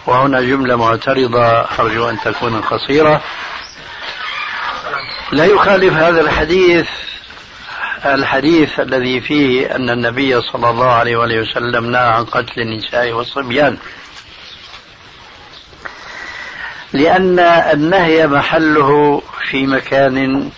وهنا 0.05 0.41
جملة 0.41 0.75
معترضة 0.75 1.45
أرجو 1.79 2.09
أن 2.09 2.17
تكون 2.19 2.61
قصيرة. 2.61 3.21
لا 5.31 5.45
يخالف 5.45 5.93
هذا 5.93 6.21
الحديث 6.21 6.87
الحديث 8.05 8.79
الذي 8.79 9.21
فيه 9.21 9.75
أن 9.75 9.89
النبي 9.89 10.41
صلى 10.41 10.69
الله 10.69 10.91
عليه 10.91 11.17
وسلم 11.17 11.91
نهى 11.91 12.01
عن 12.01 12.25
قتل 12.25 12.61
النساء 12.61 13.11
والصبيان. 13.11 13.77
لأن 16.93 17.39
النهي 17.39 18.27
محله 18.27 19.21
في 19.49 19.67
مكان 19.67 20.49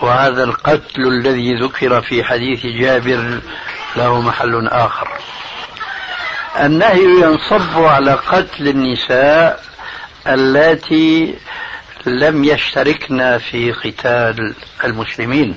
وهذا 0.00 0.44
القتل 0.44 1.00
الذي 1.00 1.54
ذكر 1.54 2.02
في 2.02 2.24
حديث 2.24 2.66
جابر 2.66 3.40
له 3.96 4.20
محل 4.20 4.68
آخر. 4.68 5.08
النهي 6.60 7.04
ينصب 7.04 7.84
على 7.84 8.12
قتل 8.12 8.68
النساء 8.68 9.64
اللاتي 10.26 11.34
لم 12.06 12.44
يشتركن 12.44 13.38
في 13.38 13.72
قتال 13.72 14.54
المسلمين. 14.84 15.56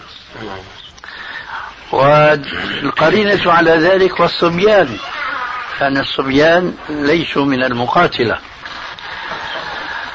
والقرينة 1.92 3.52
على 3.52 3.72
ذلك 3.72 4.20
والصبيان 4.20 4.98
أن 5.82 5.98
الصبيان 5.98 6.74
ليسوا 6.90 7.46
من 7.46 7.64
المقاتلة. 7.64 8.38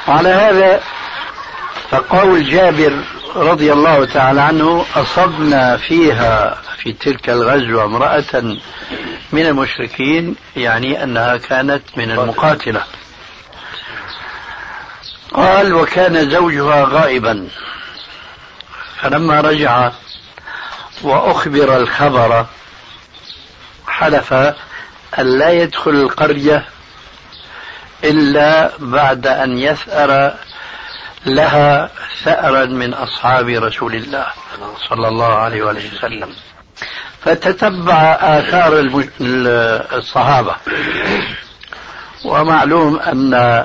وعلى 0.08 0.28
هذا 0.28 0.80
فقول 1.90 2.50
جابر 2.50 3.04
رضي 3.36 3.72
الله 3.72 4.04
تعالى 4.04 4.40
عنه 4.40 4.86
أصبنا 4.96 5.76
فيها 5.76 6.62
في 6.76 6.92
تلك 6.92 7.30
الغزوة 7.30 7.84
امرأة 7.84 8.56
من 9.32 9.46
المشركين 9.46 10.36
يعني 10.56 11.04
أنها 11.04 11.36
كانت 11.36 11.82
من 11.96 12.10
المقاتلة. 12.10 12.82
قال 15.34 15.74
وكان 15.74 16.30
زوجها 16.30 16.84
غائبا. 16.84 17.48
فلما 19.00 19.40
رجع 19.40 19.90
وأخبر 21.02 21.76
الخبر 21.76 22.46
حلف 23.88 24.32
أن 25.18 25.38
لا 25.38 25.50
يدخل 25.50 25.90
القرية 25.90 26.64
إلا 28.04 28.70
بعد 28.78 29.26
أن 29.26 29.58
يثأر 29.58 30.34
لها 31.26 31.90
ثأرا 32.24 32.64
من 32.64 32.94
أصحاب 32.94 33.48
رسول 33.48 33.94
الله 33.94 34.26
صلى 34.88 35.08
الله 35.08 35.34
عليه 35.34 35.62
وسلم. 35.62 36.34
فتتبع 37.24 38.18
آثار 38.20 39.00
الصحابة. 39.92 40.56
ومعلوم 42.24 42.98
أن 42.98 43.64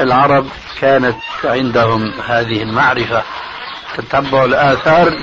العرب 0.00 0.48
كانت 0.80 1.16
عندهم 1.44 2.12
هذه 2.20 2.62
المعرفة 2.62 3.22
تتبع 3.96 4.44
الآثار 4.44 5.18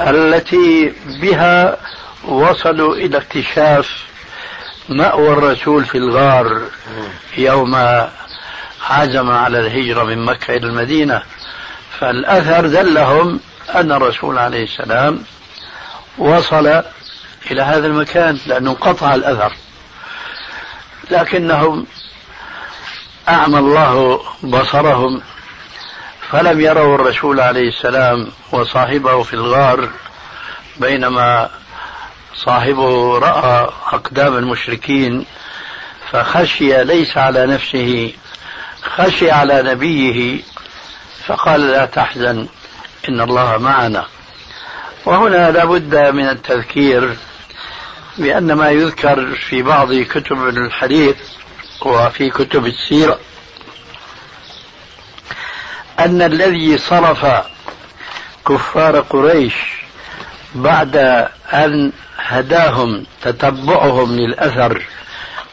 التي 0.00 0.92
بها 1.22 1.76
وصلوا 2.24 2.94
إلى 2.94 3.16
اكتشاف 3.18 4.04
مأوى 4.88 5.28
الرسول 5.28 5.84
في 5.84 5.98
الغار 5.98 6.62
يوم 7.38 7.74
عزم 8.90 9.30
على 9.30 9.60
الهجرة 9.60 10.04
من 10.04 10.24
مكة 10.24 10.56
إلى 10.56 10.66
المدينة. 10.66 11.22
فالأثر 12.00 12.66
دلهم 12.66 13.40
أن 13.74 13.92
الرسول 13.92 14.38
عليه 14.38 14.64
السلام 14.64 15.24
وصل 16.18 16.82
إلى 17.50 17.62
هذا 17.62 17.86
المكان 17.86 18.38
لأنه 18.46 18.70
انقطع 18.70 19.14
الأثر 19.14 19.52
لكنهم 21.10 21.86
أعمى 23.30 23.58
الله 23.58 24.20
بصرهم 24.42 25.22
فلم 26.30 26.60
يروا 26.60 26.94
الرسول 26.94 27.40
عليه 27.40 27.68
السلام 27.68 28.28
وصاحبه 28.52 29.22
في 29.22 29.34
الغار 29.34 29.88
بينما 30.76 31.48
صاحبه 32.34 33.18
رأى 33.18 33.70
أقدام 33.92 34.36
المشركين 34.36 35.26
فخشي 36.10 36.84
ليس 36.84 37.16
على 37.18 37.46
نفسه 37.46 38.12
خشي 38.82 39.30
على 39.30 39.62
نبيه 39.62 40.42
فقال 41.26 41.60
لا 41.60 41.86
تحزن 41.86 42.46
إن 43.08 43.20
الله 43.20 43.58
معنا. 43.58 44.06
وهنا 45.06 45.50
لابد 45.50 45.96
من 45.96 46.28
التذكير 46.28 47.16
بأن 48.18 48.52
ما 48.52 48.70
يذكر 48.70 49.34
في 49.34 49.62
بعض 49.62 49.94
كتب 49.94 50.48
الحديث 50.48 51.16
وفي 51.86 52.30
كتب 52.30 52.66
السيرة 52.66 53.18
أن 55.98 56.22
الذي 56.22 56.78
صرف 56.78 57.26
كفار 58.48 59.00
قريش 59.00 59.54
بعد 60.54 60.96
أن 61.52 61.92
هداهم 62.18 63.04
تتبعهم 63.22 64.16
للأثر 64.16 64.82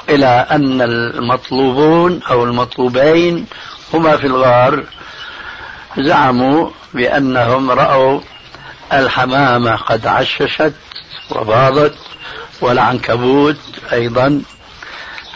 إلى 0.10 0.46
أن 0.52 0.82
المطلوبون 0.82 2.20
أو 2.30 2.44
المطلوبين 2.44 3.46
هما 3.94 4.18
في 4.18 4.28
الغار 4.28 4.84
زعموا 5.98 6.70
بأنهم 6.94 7.72
رأوا 7.72 8.22
الحمامة 8.94 9.76
قد 9.76 10.08
عششت 10.08 10.74
وباضت 11.30 11.96
والعنكبوت 12.62 13.58
أيضا 13.94 14.42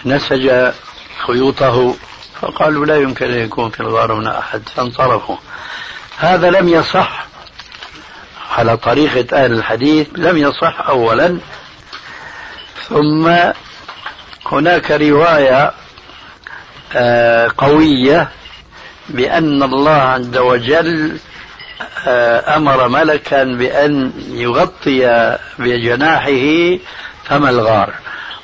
نسج 0.05 0.71
خيوطه 1.27 1.95
فقالوا 2.41 2.85
لا 2.85 2.97
يمكن 2.97 3.25
أن 3.25 3.43
يكون 3.43 3.69
في 3.69 3.79
الغار 3.79 4.13
هنا 4.13 4.39
أحد 4.39 4.69
فانصرفوا. 4.75 5.37
هذا 6.17 6.49
لم 6.49 6.69
يصح 6.69 7.25
على 8.57 8.77
طريقة 8.77 9.43
أهل 9.43 9.53
الحديث 9.53 10.07
لم 10.15 10.37
يصح 10.37 10.81
أولا. 10.89 11.37
ثم 12.89 13.33
هناك 14.45 14.91
رواية 14.91 15.71
آه، 16.95 17.51
قوية 17.57 18.29
بأن 19.09 19.63
الله 19.63 19.91
عز 19.91 20.37
وجل 20.37 21.17
آه، 22.07 22.57
أمر 22.57 22.87
ملكا 22.87 23.43
بأن 23.43 24.11
يغطي 24.31 25.37
بجناحه 25.59 26.77
فم 27.25 27.45
الغار. 27.45 27.93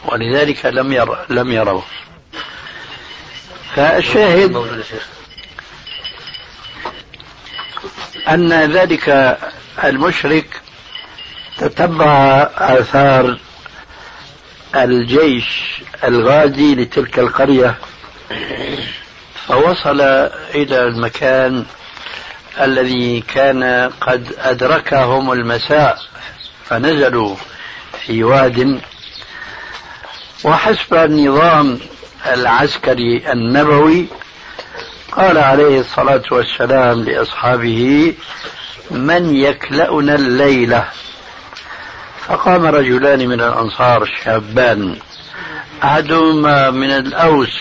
ولذلك 0.05 0.65
لم 0.65 0.91
ير 0.91 1.17
لم 1.29 1.51
يروه. 1.51 1.83
فالشاهد 3.75 4.55
أن 8.29 8.53
ذلك 8.71 9.37
المشرك 9.83 10.61
تتبع 11.57 12.49
آثار 12.57 13.37
الجيش 14.75 15.81
الغازي 16.03 16.75
لتلك 16.75 17.19
القرية 17.19 17.75
فوصل 19.47 20.01
إلى 20.55 20.83
المكان 20.83 21.65
الذي 22.61 23.21
كان 23.21 23.91
قد 24.01 24.33
أدركهم 24.39 25.31
المساء 25.31 25.97
فنزلوا 26.65 27.35
في 28.05 28.23
واد 28.23 28.81
وحسب 30.43 30.93
النظام 30.93 31.79
العسكري 32.25 33.31
النبوي 33.31 34.07
قال 35.11 35.37
عليه 35.37 35.79
الصلاة 35.79 36.23
والسلام 36.31 37.03
لأصحابه 37.03 38.13
من 38.91 39.35
يكلأنا 39.35 40.15
الليلة 40.15 40.87
فقام 42.27 42.65
رجلان 42.65 43.27
من 43.27 43.41
الأنصار 43.41 44.09
شابان 44.23 44.99
أحدهما 45.83 46.69
من 46.69 46.91
الأوس 46.91 47.59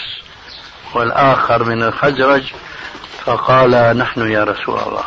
والآخر 0.95 1.65
من 1.65 1.83
الخزرج 1.83 2.43
فقال 3.25 3.99
نحن 3.99 4.31
يا 4.31 4.45
رسول 4.45 4.79
الله. 4.79 5.05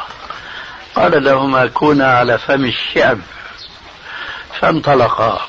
قال 0.96 1.24
لهما 1.24 1.66
كونا 1.66 2.08
على 2.18 2.38
فم 2.38 2.66
الشعب. 2.66 3.20
فانطلقا. 4.62 5.40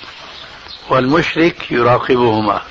والمشرك 0.91 1.73
يراقبهما. 1.73 2.63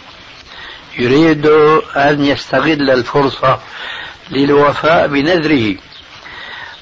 يريد 0.97 1.47
أن 1.95 2.25
يستغل 2.25 2.89
الفرصة 2.89 3.60
للوفاء 4.29 5.08
بنذره 5.08 5.75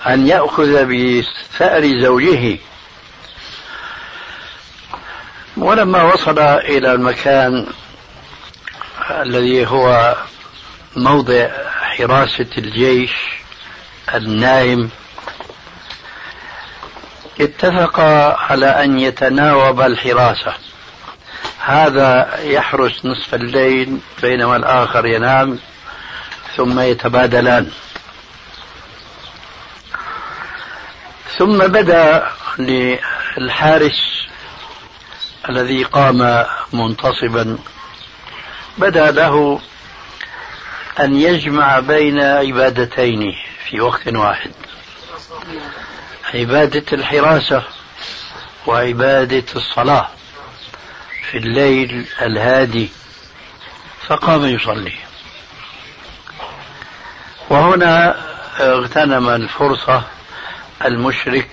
أن 0.07 0.27
يأخذ 0.27 0.85
بثأر 0.85 2.01
زوجه. 2.01 2.57
ولما 5.57 6.03
وصل 6.03 6.39
إلى 6.39 6.91
المكان 6.91 7.67
الذي 9.11 9.67
هو 9.67 10.15
موضع 10.95 11.47
حراسة 11.81 12.47
الجيش 12.57 13.11
النائم 14.13 14.89
اتفق 17.41 17.99
على 18.39 18.65
أن 18.65 18.99
يتناوب 18.99 19.81
الحراسة. 19.81 20.53
هذا 21.67 22.39
يحرس 22.43 23.05
نصف 23.05 23.33
الليل 23.33 23.99
بينما 24.21 24.55
الآخر 24.55 25.05
ينام 25.05 25.59
ثم 26.55 26.79
يتبادلان. 26.79 27.71
ثم 31.37 31.57
بدا 31.57 32.27
للحارس 32.59 34.27
الذي 35.49 35.83
قام 35.83 36.45
منتصبا 36.73 37.57
بدا 38.77 39.11
له 39.11 39.61
أن 40.99 41.15
يجمع 41.15 41.79
بين 41.79 42.19
عبادتين 42.19 43.35
في 43.69 43.81
وقت 43.81 44.07
واحد. 44.07 44.51
عبادة 46.33 46.85
الحراسة 46.93 47.63
وعبادة 48.67 49.45
الصلاة. 49.55 50.16
في 51.31 51.37
الليل 51.37 52.05
الهادي 52.21 52.89
فقام 54.07 54.45
يصلي. 54.45 54.93
وهنا 57.49 58.15
اغتنم 58.59 59.29
الفرصة 59.29 60.03
المشرك 60.85 61.49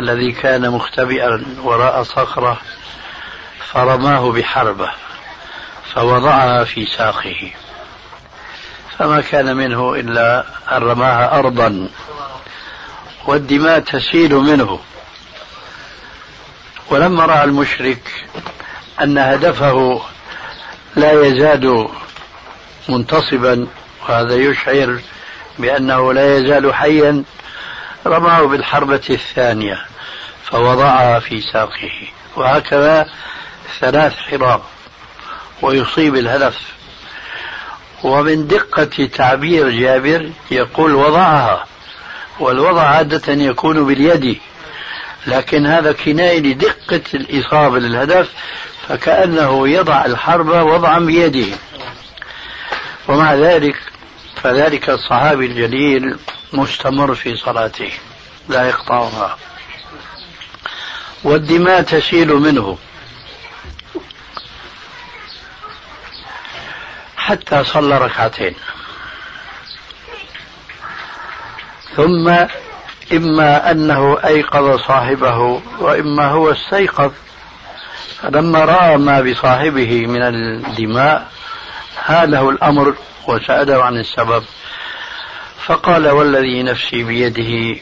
الذي 0.00 0.32
كان 0.32 0.70
مختبئا 0.70 1.44
وراء 1.62 2.02
صخرة 2.02 2.60
فرماه 3.72 4.32
بحربة 4.32 4.90
فوضعها 5.94 6.64
في 6.64 6.86
ساقه. 6.86 7.52
فما 8.98 9.20
كان 9.20 9.56
منه 9.56 9.94
إلا 9.94 10.46
أن 10.72 10.82
رماها 10.82 11.38
أرضا 11.38 11.88
والدماء 13.26 13.80
تسيل 13.80 14.34
منه. 14.34 14.80
ولما 16.90 17.26
رأى 17.26 17.44
المشرك 17.44 18.26
أن 19.02 19.18
هدفه 19.18 20.02
لا 20.96 21.12
يزال 21.12 21.88
منتصبا 22.88 23.66
وهذا 24.02 24.34
يشعر 24.34 24.98
بأنه 25.58 26.12
لا 26.12 26.36
يزال 26.36 26.74
حيا. 26.74 27.24
رماه 28.06 28.42
بالحربة 28.42 29.02
الثانية 29.10 29.86
فوضعها 30.44 31.18
في 31.18 31.40
ساقه 31.40 31.92
وهكذا 32.36 33.06
ثلاث 33.80 34.16
حراب 34.16 34.60
ويصيب 35.62 36.16
الهدف. 36.16 36.74
ومن 38.02 38.46
دقة 38.46 39.06
تعبير 39.06 39.70
جابر 39.70 40.30
يقول 40.50 40.94
وضعها 40.94 41.66
والوضع 42.40 42.82
عادة 42.82 43.32
يكون 43.32 43.86
باليد 43.86 44.40
لكن 45.26 45.66
هذا 45.66 45.92
كناية 45.92 46.40
لدقة 46.40 47.02
الإصابة 47.14 47.78
للهدف 47.78 48.28
فكأنه 48.88 49.68
يضع 49.68 50.04
الحرب 50.04 50.48
وضعا 50.48 50.98
بيده. 50.98 51.56
ومع 53.08 53.34
ذلك 53.34 53.76
فذلك 54.42 54.90
الصحابي 54.90 55.46
الجليل 55.46 56.18
مستمر 56.52 57.14
في 57.14 57.36
صلاته 57.36 57.90
لا 58.48 58.68
يقطعها. 58.68 59.38
والدماء 61.24 61.82
تسيل 61.82 62.28
منه. 62.28 62.78
حتى 67.16 67.64
صلى 67.64 67.98
ركعتين. 67.98 68.54
ثم 71.96 72.28
إما 73.12 73.70
أنه 73.70 74.18
أيقظ 74.24 74.80
صاحبه 74.80 75.62
وإما 75.78 76.30
هو 76.30 76.52
استيقظ. 76.52 77.12
فلما 78.22 78.64
رأى 78.64 78.96
ما 78.96 79.20
بصاحبه 79.20 80.06
من 80.06 80.22
الدماء. 80.22 81.28
هاله 82.04 82.50
الأمر 82.50 82.94
وسأله 83.28 83.84
عن 83.84 83.96
السبب. 83.96 84.44
فقال 85.66 86.08
والذي 86.08 86.62
نفسي 86.62 87.02
بيده 87.02 87.80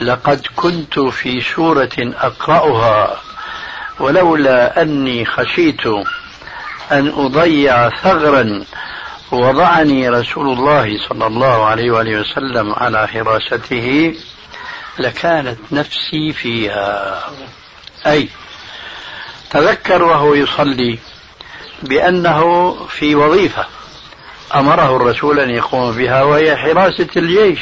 لقد 0.00 0.46
كنت 0.56 0.98
في 0.98 1.40
سورة 1.40 1.96
أقرأها 1.98 3.20
ولولا 4.00 4.82
أني 4.82 5.24
خشيت 5.24 5.86
أن 6.92 7.08
أضيع 7.16 7.88
ثغرا 7.88 8.64
وضعني 9.32 10.08
رسول 10.08 10.58
الله 10.58 11.08
صلى 11.08 11.26
الله 11.26 11.64
عليه 11.64 11.90
وآله 11.90 12.20
وسلم 12.20 12.72
على 12.72 13.08
حراسته 13.08 14.14
لكانت 14.98 15.58
نفسي 15.72 16.32
فيها. 16.32 17.20
أي 18.06 18.28
تذكر 19.52 20.02
وهو 20.02 20.34
يصلي 20.34 20.98
بأنه 21.82 22.74
في 22.86 23.14
وظيفة 23.14 23.66
أمره 24.54 24.96
الرسول 24.96 25.40
أن 25.40 25.50
يقوم 25.50 25.92
بها 25.92 26.22
وهي 26.22 26.56
حراسة 26.56 27.08
الجيش 27.16 27.60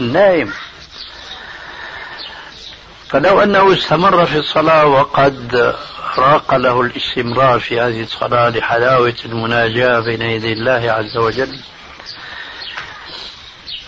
النائم. 0.00 0.52
فلو 3.08 3.42
أنه 3.42 3.72
استمر 3.72 4.26
في 4.26 4.38
الصلاة 4.38 4.86
وقد 4.86 5.74
راق 6.18 6.54
له 6.54 6.80
الاستمرار 6.80 7.60
في 7.60 7.80
هذه 7.80 8.02
الصلاة 8.02 8.48
لحلاوة 8.48 9.14
المناجاة 9.24 10.00
بين 10.00 10.22
يدي 10.22 10.52
الله 10.52 10.92
عز 10.92 11.16
وجل. 11.16 11.58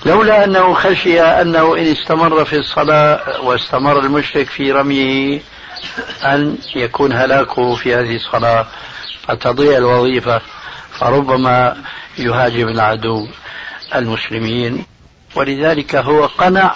لولا 0.07 0.45
أنه 0.45 0.75
خشي 0.75 1.21
أنه 1.21 1.77
إن 1.77 1.87
استمر 1.87 2.45
في 2.45 2.57
الصلاة 2.57 3.41
واستمر 3.41 3.99
المشرك 3.99 4.47
في 4.47 4.73
رميه 4.73 5.41
أن 6.25 6.59
يكون 6.77 7.12
هلاكه 7.12 7.75
في 7.75 7.95
هذه 7.95 8.17
الصلاة 8.17 8.67
فتضيع 9.29 9.79
الوظيفة 9.79 10.41
فربما 10.99 11.77
يهاجم 12.19 12.69
العدو 12.69 13.29
المسلمين. 13.95 14.87
ولذلك 15.35 15.95
هو 15.95 16.27
قنع 16.27 16.75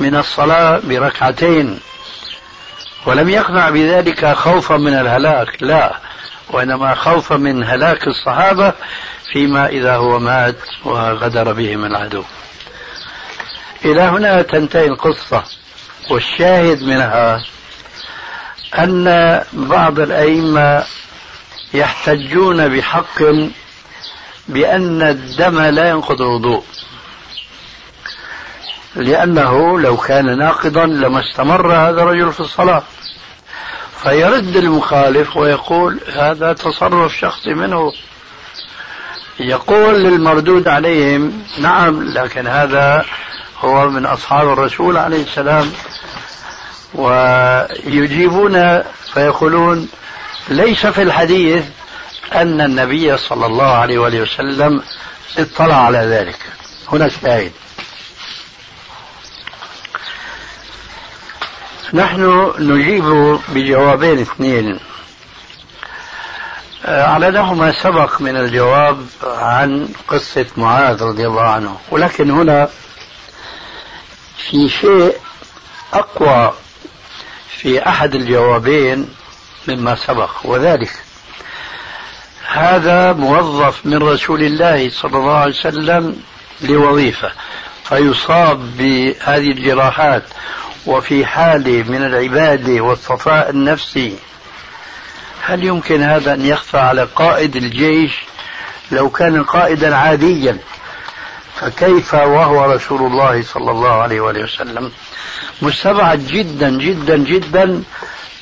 من 0.00 0.16
الصلاة 0.16 0.80
بركعتين 0.84 1.80
ولم 3.06 3.28
يقنع 3.28 3.70
بذلك 3.70 4.32
خوفا 4.32 4.76
من 4.76 4.94
الهلاك 4.94 5.62
لا 5.62 5.96
وإنما 6.50 6.94
خوفا 6.94 7.36
من 7.36 7.64
هلاك 7.64 8.06
الصحابة 8.06 8.72
فيما 9.32 9.66
إذا 9.66 9.96
هو 9.96 10.18
مات 10.18 10.56
وغدر 10.84 11.52
بهم 11.52 11.84
العدو. 11.84 12.24
إلى 13.84 14.00
هنا 14.00 14.42
تنتهي 14.42 14.86
القصة 14.86 15.44
والشاهد 16.10 16.82
منها 16.82 17.44
أن 18.74 19.40
بعض 19.52 20.00
الأئمة 20.00 20.84
يحتجون 21.74 22.68
بحق 22.68 23.22
بأن 24.48 25.02
الدم 25.02 25.60
لا 25.60 25.88
ينقض 25.88 26.22
الوضوء 26.22 26.62
لأنه 28.96 29.80
لو 29.80 29.96
كان 29.96 30.38
ناقضا 30.38 30.86
لما 30.86 31.20
استمر 31.20 31.72
هذا 31.72 32.02
الرجل 32.02 32.32
في 32.32 32.40
الصلاة. 32.40 32.82
فيرد 34.02 34.56
المخالف 34.56 35.36
ويقول 35.36 36.00
هذا 36.12 36.52
تصرف 36.52 37.16
شخصي 37.16 37.54
منه. 37.54 37.92
يقول 39.40 39.94
للمردود 39.94 40.68
عليهم 40.68 41.42
نعم 41.58 42.02
لكن 42.02 42.46
هذا 42.46 43.04
هو 43.60 43.88
من 43.90 44.06
أصحاب 44.06 44.52
الرسول 44.52 44.96
عليه 44.96 45.22
السلام. 45.22 45.72
ويجيبون 46.94 48.82
فيقولون 49.14 49.88
ليس 50.48 50.86
في 50.86 51.02
الحديث 51.02 51.64
أن 52.32 52.60
النبي 52.60 53.16
صلى 53.16 53.46
الله 53.46 53.66
عليه 53.66 53.98
وآله 53.98 54.20
وسلم 54.20 54.82
اطلع 55.38 55.74
على 55.74 55.98
ذلك. 55.98 56.38
هنا 56.92 57.06
الشاهد 57.06 57.52
نحن 61.94 62.52
نجيب 62.58 63.38
بجوابين 63.48 64.18
اثنين. 64.18 64.80
آه، 66.86 67.06
على 67.06 67.30
له 67.30 67.54
ما 67.54 67.72
سبق 67.72 68.20
من 68.20 68.36
الجواب 68.36 69.06
عن 69.24 69.88
قصة 70.08 70.46
معاذ 70.56 71.02
رضي 71.02 71.26
الله 71.26 71.42
عنه. 71.42 71.78
ولكن 71.90 72.30
هنا 72.30 72.68
في 74.36 74.68
شيء 74.68 75.16
أقوى 75.92 76.52
في 77.58 77.88
أحد 77.88 78.14
الجوابين 78.14 79.08
مما 79.68 79.94
سبق 79.94 80.30
وذلك 80.44 80.90
هذا 82.48 83.12
موظف 83.12 83.86
من 83.86 84.02
رسول 84.02 84.42
الله 84.42 84.90
صلى 84.90 85.16
الله 85.16 85.36
عليه 85.36 85.54
وسلم 85.54 86.22
لوظيفة 86.60 87.32
فيصاب 87.84 88.76
بهذه 88.76 89.50
الجراحات 89.50 90.22
وفي 90.86 91.26
حالة 91.26 91.82
من 91.82 92.04
العبادة 92.04 92.80
والصفاء 92.80 93.50
النفسي. 93.50 94.16
هل 95.42 95.64
يمكن 95.64 96.02
هذا 96.02 96.34
أن 96.34 96.46
يخفى 96.46 96.78
على 96.78 97.08
قائد 97.14 97.56
الجيش؟ 97.56 98.12
لو 98.90 99.10
كان 99.10 99.44
قائدا 99.44 99.96
عاديا 99.96 100.58
فكيف 101.60 102.14
وهو 102.14 102.72
رسول 102.72 103.00
الله 103.00 103.42
صلى 103.42 103.70
الله 103.70 103.92
عليه 103.92 104.20
وآله 104.20 104.42
وسلم؟ 104.42 104.92
مستبعد 105.62 106.26
جدا 106.26 106.70
جدا 106.70 107.16
جدا 107.16 107.82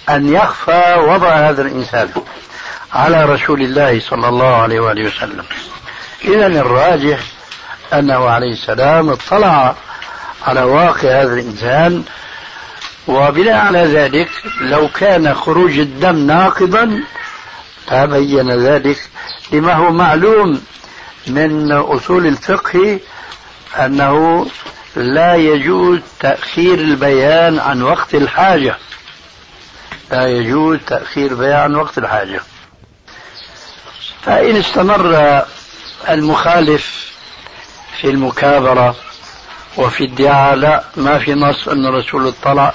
أن 0.08 0.32
يخفى 0.32 0.94
وضع 1.08 1.48
هذا 1.48 1.62
الإنسان 1.62 2.08
على 2.92 3.24
رسول 3.24 3.62
الله 3.62 4.00
صلى 4.00 4.28
الله 4.28 4.62
عليه 4.62 4.80
وآله 4.80 5.06
وسلم. 5.06 5.44
إذا 6.24 6.46
الراجح 6.46 7.18
أنه 7.92 8.28
عليه 8.28 8.52
السلام 8.52 9.10
اطلع 9.10 9.74
على 10.46 10.62
واقع 10.62 11.22
هذا 11.22 11.34
الإنسان 11.34 12.04
وبناء 13.08 13.56
على 13.66 13.78
ذلك 13.78 14.28
لو 14.60 14.88
كان 14.88 15.34
خروج 15.34 15.78
الدم 15.78 16.26
ناقضا 16.26 17.02
تبين 17.86 18.50
ذلك 18.50 18.98
لما 19.52 19.74
هو 19.74 19.92
معلوم 19.92 20.62
من 21.26 21.72
أصول 21.72 22.26
الفقه 22.26 23.00
أنه 23.78 24.46
لا 24.96 25.34
يجوز 25.34 26.00
تأخير 26.20 26.74
البيان 26.74 27.58
عن 27.58 27.82
وقت 27.82 28.14
الحاجة. 28.14 28.76
لا 30.10 30.28
يجوز 30.28 30.78
تأخير 30.86 31.30
البيان 31.30 31.60
عن 31.60 31.74
وقت 31.74 31.98
الحاجة. 31.98 32.40
فإن 34.22 34.56
استمر 34.56 35.42
المخالف 36.08 37.12
في 38.00 38.10
المكابرة 38.10 38.96
وفي 39.76 40.04
ادعاء 40.04 40.54
لا 40.54 40.84
ما 40.96 41.18
في 41.18 41.34
نص 41.34 41.68
أن 41.68 41.86
الرسول 41.86 42.28
اطلع 42.28 42.72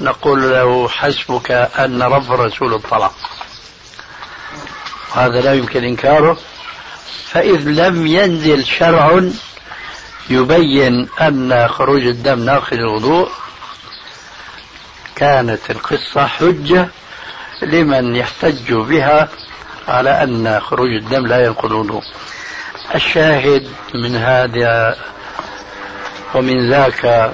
نقول 0.00 0.50
له 0.50 0.88
حسبك 0.88 1.50
أن 1.50 2.02
رب 2.02 2.32
الرسول 2.32 2.74
اطلع 2.74 3.10
وهذا 5.10 5.40
لا 5.40 5.54
يمكن 5.54 5.84
إنكاره. 5.84 6.38
فإذ 7.30 7.68
لم 7.68 8.06
ينزل 8.06 8.66
شرع 8.66 9.20
يبين 10.30 11.08
أن 11.20 11.68
خروج 11.68 12.06
الدم 12.06 12.38
ناقض 12.44 12.72
الوضوء. 12.72 13.28
كانت 15.16 15.70
القصة 15.70 16.26
حجة 16.26 16.88
لمن 17.62 18.16
يحتج 18.16 18.72
بها 18.72 19.28
على 19.88 20.22
أن 20.22 20.60
خروج 20.60 20.90
الدم 20.90 21.26
لا 21.26 21.44
ينقض 21.44 21.64
الوضوء. 21.64 22.02
الشاهد 22.94 23.68
من 23.94 24.16
هذا 24.16 24.96
ومن 26.34 26.70
ذاك 26.70 27.32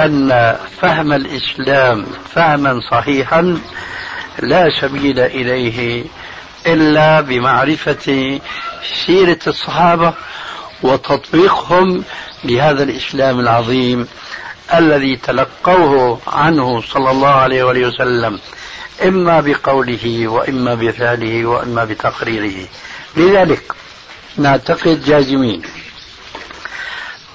أن 0.00 0.56
فهم 0.80 1.12
الإسلام 1.12 2.06
فهما 2.34 2.80
صحيحا 2.90 3.58
لا 4.38 4.80
سبيل 4.80 5.20
إليه 5.20 6.04
إلا 6.66 7.20
بمعرفة 7.20 8.40
سيرة 9.06 9.38
الصحابة 9.46 10.14
وتطبيقهم 10.82 12.04
لهذا 12.44 12.82
الإسلام 12.82 13.40
العظيم 13.40 14.08
الذي 14.74 15.16
تلقوه 15.16 16.20
عنه 16.26 16.82
صلى 16.82 17.10
الله 17.10 17.28
عليه 17.28 17.62
وآله 17.62 17.86
وسلم 17.86 18.40
إما 19.02 19.40
بقوله 19.40 20.28
وإما 20.28 20.74
بفعله 20.74 21.46
وإما 21.46 21.84
بتقريره. 21.84 22.68
لذلك 23.16 23.72
نعتقد 24.36 25.04
جازمين 25.04 25.62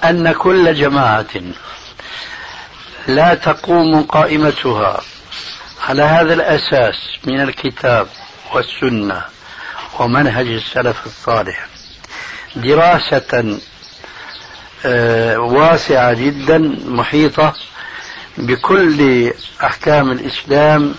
أن 0.04 0.32
كل 0.32 0.74
جماعة 0.74 1.34
لا 3.06 3.34
تقوم 3.34 4.02
قائمتها 4.02 5.00
على 5.88 6.02
هذا 6.02 6.34
الأساس 6.34 6.94
من 7.24 7.40
الكتاب 7.40 8.06
والسنة 8.54 9.24
ومنهج 9.98 10.46
السلف 10.46 11.06
الصالح. 11.06 11.66
دراسة 12.56 13.58
آه، 14.86 15.38
واسعة 15.38 16.12
جدا 16.12 16.58
محيطة 16.86 17.54
بكل 18.38 19.32
أحكام 19.64 20.10
الإسلام 20.10 20.94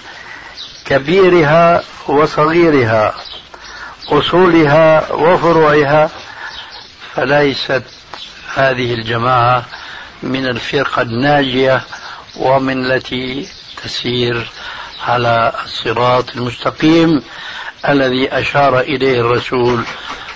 كبيرها 0.86 1.84
وصغيرها 2.08 3.16
أصولها 4.08 5.12
وفروعها 5.12 6.10
فليست 7.16 7.84
هذه 8.56 8.94
الجماعة 8.94 9.66
من 10.24 10.48
الفرقة 10.48 11.02
الناجية 11.02 11.82
ومن 12.36 12.86
التي 12.86 13.48
تسير 13.84 14.50
على 15.08 15.54
الصراط 15.66 16.36
المستقيم 16.36 17.22
الذي 17.90 18.30
أشار 18.32 18.80
إليه 18.80 19.22
الرسول 19.22 19.84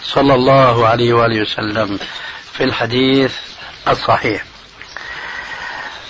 صلى 0.03 0.33
الله 0.33 0.87
عليه 0.87 1.13
وآله 1.13 1.41
وسلم 1.41 1.99
في 2.53 2.63
الحديث 2.63 3.35
الصحيح. 3.87 4.43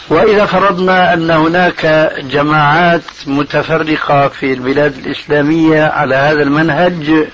وإذا 0.10 0.46
فرضنا 0.46 1.14
أن 1.14 1.32
هناك 1.32 2.12
جماعات 2.20 3.02
متفرقة 3.28 4.28
في 4.28 4.54
البلاد 4.54 4.98
الإسلامية 4.98 5.84
على 5.84 6.16
هذا 6.16 6.42
المنهج 6.44 7.28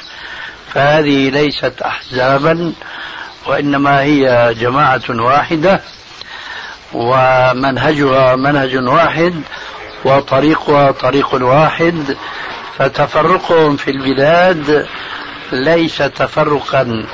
فهذه 0.74 1.30
ليست 1.30 1.82
أحزابا 1.82 2.74
وإنما 3.48 4.02
هي 4.02 4.56
جماعة 4.60 5.02
واحدة 5.10 5.82
ومنهجها 6.94 8.36
منهج 8.36 8.76
واحد 8.76 9.42
وطريقها 10.06 10.92
طريق 10.92 11.34
واحد 11.34 12.18
فتفرقهم 12.78 13.78
في 13.78 13.92
البلاد 13.92 14.88
ليس 15.52 15.98
تفرقا 15.98 17.06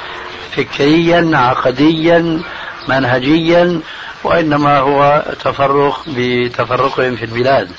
فكريا 0.56 1.32
عقديا 1.34 2.42
منهجيا 2.88 3.82
وإنما 4.24 4.80
هو 4.80 5.26
تفرق 5.44 6.04
بتفرقهم 6.08 7.16
في 7.16 7.26
البلاد. 7.26 7.70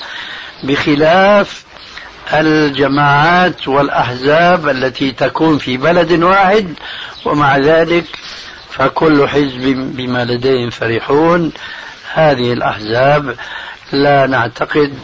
بخلاف 0.62 1.64
الجماعات 2.32 3.68
والأحزاب 3.68 4.68
التي 4.68 5.12
تكون 5.12 5.58
في 5.58 5.76
بلد 5.76 6.22
واحد 6.22 6.74
ومع 7.24 7.56
ذلك 7.56 8.04
فكل 8.70 9.28
حزب 9.28 9.92
بما 9.96 10.24
لديهم 10.24 10.70
فرحون. 10.70 11.52
هذه 12.14 12.52
الأحزاب 12.52 13.36
لا 13.92 14.26
نعتقد 14.26 14.94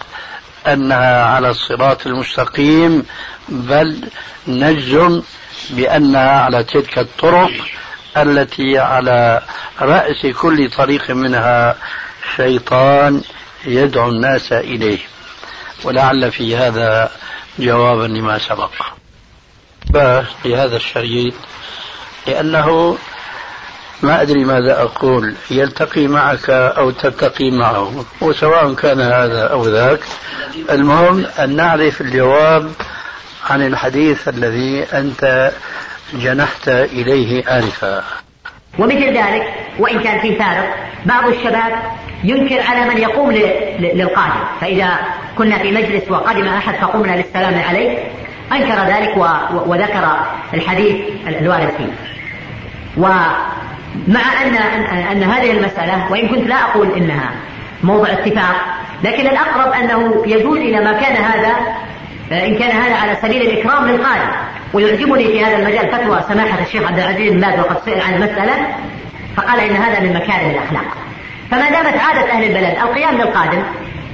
أنها 0.66 1.24
على 1.24 1.50
الصراط 1.50 2.06
المستقيم 2.06 3.04
بل 3.48 4.08
نجزم 4.48 5.22
بأنها 5.70 6.40
على 6.40 6.64
تلك 6.64 6.98
الطرق 6.98 7.50
التي 8.16 8.78
على 8.78 9.42
رأس 9.80 10.26
كل 10.26 10.70
طريق 10.70 11.10
منها 11.10 11.76
شيطان 12.36 13.22
يدعو 13.64 14.08
الناس 14.08 14.52
إليه. 14.52 14.98
ولعل 15.84 16.32
في 16.32 16.56
هذا 16.56 17.10
جوابا 17.58 18.06
لما 18.06 18.38
سبق. 18.38 18.72
لهذا 20.44 20.76
الشريط 20.76 21.34
لأنه 22.26 22.98
ما 24.02 24.22
أدري 24.22 24.44
ماذا 24.44 24.82
أقول. 24.82 25.34
يلتقي 25.50 26.06
معك 26.06 26.50
أو 26.50 26.90
تلتقي 26.90 27.50
معه. 27.50 28.04
وسواء 28.20 28.74
كان 28.74 29.00
هذا 29.00 29.46
أو 29.46 29.68
ذاك. 29.68 30.00
المهم 30.70 31.26
أن 31.38 31.56
نعرف 31.56 32.00
الجواب 32.00 32.72
عن 33.50 33.66
الحديث 33.66 34.28
الذي 34.28 34.84
أنت 34.92 35.52
جنحت 36.12 36.68
إليه 36.68 37.58
آنفا. 37.58 38.02
ومثل 38.78 39.16
ذلك 39.16 39.54
وإن 39.78 40.00
كان 40.00 40.20
في 40.20 40.36
فارق 40.36 40.76
بعض 41.06 41.28
الشباب 41.28 41.72
ينكر 42.24 42.60
على 42.60 42.94
من 42.94 42.98
يقوم 42.98 43.32
للقادم. 43.78 44.44
فإذا 44.60 44.98
كنا 45.38 45.58
في 45.58 45.72
مجلس 45.72 46.10
وقدم 46.10 46.48
أحد 46.48 46.74
فقمنا 46.74 47.16
للسلام 47.16 47.62
عليه 47.68 47.98
أنكر 48.52 48.94
ذلك 48.94 49.16
وذكر 49.66 50.16
الحديث 50.54 50.96
الوارد 51.26 51.70
فيه. 51.78 51.92
مع 54.08 54.42
أن 54.42 54.54
أن 55.12 55.22
هذه 55.22 55.50
المسألة 55.50 56.12
وإن 56.12 56.28
كنت 56.28 56.48
لا 56.48 56.64
أقول 56.64 56.92
إنها 56.92 57.30
موضع 57.82 58.12
اتفاق 58.12 58.56
لكن 59.04 59.26
الأقرب 59.26 59.72
أنه 59.72 60.22
يجوز 60.26 60.58
إذا 60.58 60.80
ما 60.80 60.92
كان 60.92 61.16
هذا 61.16 61.52
إن 62.32 62.58
كان 62.58 62.70
هذا 62.70 62.94
على 62.94 63.16
سبيل 63.22 63.42
الإكرام 63.42 63.88
للقادم 63.88 64.30
ويعجبني 64.72 65.24
في 65.24 65.44
هذا 65.44 65.56
المجال 65.56 65.92
فتوى 65.92 66.20
سماحة 66.28 66.62
الشيخ 66.62 66.82
عبد 66.82 66.98
العزيز 66.98 67.32
بن 67.32 67.40
باز 67.40 67.58
وقد 67.58 67.76
سئل 67.84 68.00
عن 68.00 68.14
المسألة 68.14 68.74
فقال 69.36 69.60
إن 69.60 69.76
هذا 69.76 70.00
من 70.00 70.12
مكارم 70.12 70.50
الأخلاق. 70.50 70.84
فما 71.50 71.70
دامت 71.70 71.96
عادة 72.00 72.32
أهل 72.32 72.44
البلد 72.44 72.78
القيام 72.78 73.16
للقادم 73.18 73.62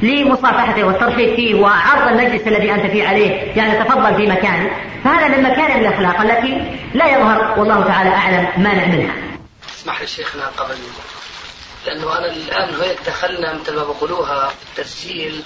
لمصافحته 0.03 0.85
والترحيب 0.85 1.37
فيه 1.37 1.55
وعرض 1.55 2.09
المجلس 2.09 2.47
الذي 2.47 2.73
أنت 2.73 2.87
فيه 2.87 3.09
عليه 3.09 3.31
يعني 3.57 3.85
تفضل 3.85 4.17
في 4.17 4.27
مكانه 4.27 4.71
فهذا 5.05 5.29
من 5.29 5.43
مكارم 5.43 5.81
الأخلاق 5.81 6.21
التي 6.21 6.79
لا 6.95 7.07
يظهر 7.07 7.59
والله 7.59 7.85
تعالى 7.85 8.11
أعلم 8.11 8.49
مانع 8.57 8.87
منها 8.87 9.15
اسمح 9.75 10.01
لي 10.01 10.07
شيخنا 10.07 10.43
قبل. 10.57 10.75
لأنه 11.87 12.19
أنا 12.19 12.27
الآن 12.27 12.69
هيك 12.83 12.99
دخلنا 13.07 13.55
مثل 13.55 13.77
ما 13.77 13.85
بقولوها 13.85 14.51
التسجيل 14.79 15.43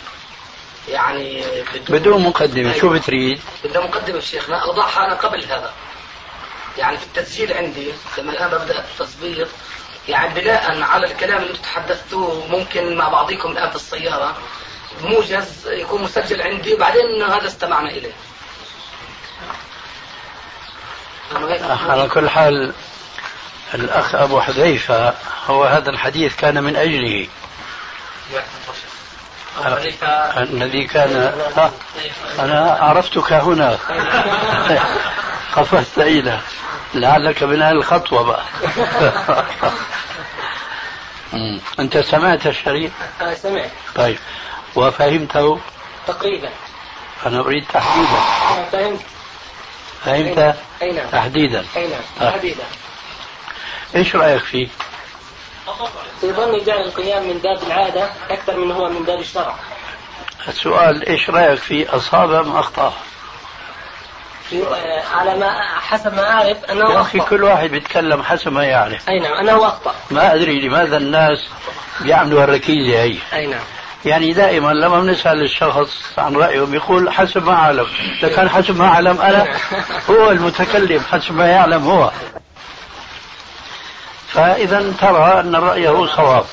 يعني 0.88 1.44
بدون, 1.74 1.98
بدون 1.98 2.22
مقدمة. 2.22 2.72
شو 2.72 2.92
بتريد؟ 2.92 3.40
بدون 3.64 3.84
مقدمة 3.84 4.20
شيخنا. 4.20 4.64
أوضحها 4.64 5.06
أنا 5.06 5.14
قبل 5.14 5.44
هذا. 5.44 5.72
يعني 6.78 6.98
في 6.98 7.04
التسجيل 7.04 7.52
عندي 7.52 7.92
لما 8.18 8.32
الآن 8.32 8.48
ببدأ 8.50 8.78
التصبير 8.78 9.48
يعني 10.08 10.40
بناء 10.40 10.82
على 10.82 11.06
الكلام 11.06 11.42
اللي 11.42 11.58
تحدثتوه 11.58 12.46
ممكن 12.46 12.96
مع 12.96 13.08
بعضكم 13.08 13.50
الآن 13.50 13.70
في 13.70 13.76
السيارة 13.76 14.36
موجز 15.02 15.66
يكون 15.66 16.02
مسجل 16.02 16.42
عندي 16.42 16.74
وبعدين 16.74 17.22
هذا 17.22 17.46
استمعنا 17.46 17.90
إليه. 17.90 18.12
على 21.88 22.08
كل 22.08 22.30
حال 22.30 22.72
الأخ 23.74 24.14
أبو 24.14 24.40
حذيفة 24.40 25.14
هو 25.46 25.64
هذا 25.64 25.90
الحديث 25.90 26.36
كان 26.36 26.64
من 26.64 26.76
أجله. 26.76 27.28
الذي 30.36 30.84
كان 30.84 31.32
أنا 32.38 32.78
عرفتك 32.80 33.32
هنا. 33.32 33.78
قفزت 35.56 35.98
إلى. 35.98 36.40
لعلك 36.94 37.42
من 37.42 37.62
أهل 37.62 37.76
الخطوة 37.76 38.22
بقى. 38.22 38.42
أنت 41.80 41.98
سمعت 41.98 42.46
الشريط؟ 42.46 42.90
آه 43.20 43.34
سمعت. 43.34 43.70
طيب. 43.94 44.18
وفهمته؟ 44.74 45.60
تقريبا. 46.06 46.48
أنا 47.26 47.40
أريد 47.40 47.64
تحديدا. 47.72 48.16
آه 48.16 48.64
فهمت. 48.72 49.00
فهمت؟ 50.04 50.56
أي 50.82 50.92
نعم. 50.92 51.06
تحديدا. 51.12 51.64
أي 51.76 51.88
نعم. 51.88 52.00
طيب. 52.20 52.30
تحديدا. 52.30 52.64
إيش 53.94 54.16
رأيك 54.16 54.42
فيه؟ 54.42 54.68
في 56.20 56.32
ظني 56.32 56.64
جعل 56.64 56.80
القيام 56.80 57.22
من 57.22 57.38
باب 57.38 57.62
العادة 57.66 58.10
أكثر 58.30 58.56
من 58.56 58.72
هو 58.72 58.88
من 58.88 59.02
باب 59.04 59.20
الشرع. 59.20 59.54
السؤال 60.48 61.08
إيش 61.08 61.30
رأيك 61.30 61.58
فيه 61.58 61.96
أصاب 61.96 62.32
أم 62.32 62.56
أخطأ؟ 62.56 62.94
في 64.50 64.62
آه، 64.62 65.02
على 65.16 65.38
ما 65.38 65.52
حسب 65.80 66.14
ما 66.14 66.30
أعرف 66.30 66.64
أنه 66.64 66.90
يا 66.90 67.00
أخي 67.00 67.18
أخطأ. 67.18 67.30
كل 67.30 67.44
واحد 67.44 67.70
بيتكلم 67.70 68.22
حسب 68.22 68.52
ما 68.52 68.64
يعرف. 68.64 69.08
أي 69.08 69.20
نعم 69.20 69.32
أنه 69.32 69.66
أخطأ. 69.66 69.94
ما 70.10 70.34
أدري 70.34 70.68
لماذا 70.68 70.96
الناس 70.96 71.38
بيعملوا 72.00 72.44
الركيزة 72.44 73.02
هي. 73.02 73.16
أي 73.32 73.46
نعم. 73.46 73.60
يعني 74.04 74.32
دائما 74.32 74.72
لما 74.72 75.00
بنسأل 75.00 75.42
الشخص 75.42 76.18
عن 76.18 76.36
رأيه 76.36 76.60
بيقول 76.60 77.10
حسب 77.10 77.46
ما 77.46 77.52
أعلم. 77.52 77.86
إذا 78.18 78.36
كان 78.36 78.48
حسب 78.48 78.76
ما 78.78 78.86
أعلم 78.86 79.20
أنا 79.20 79.46
هو 80.10 80.30
المتكلم 80.30 81.00
حسب 81.00 81.34
ما 81.34 81.46
يعلم 81.46 81.84
هو. 81.84 82.10
فإذا 84.32 84.92
ترى 85.00 85.40
أن 85.40 85.54
رأيه 85.54 86.06
صواب. 86.06 86.44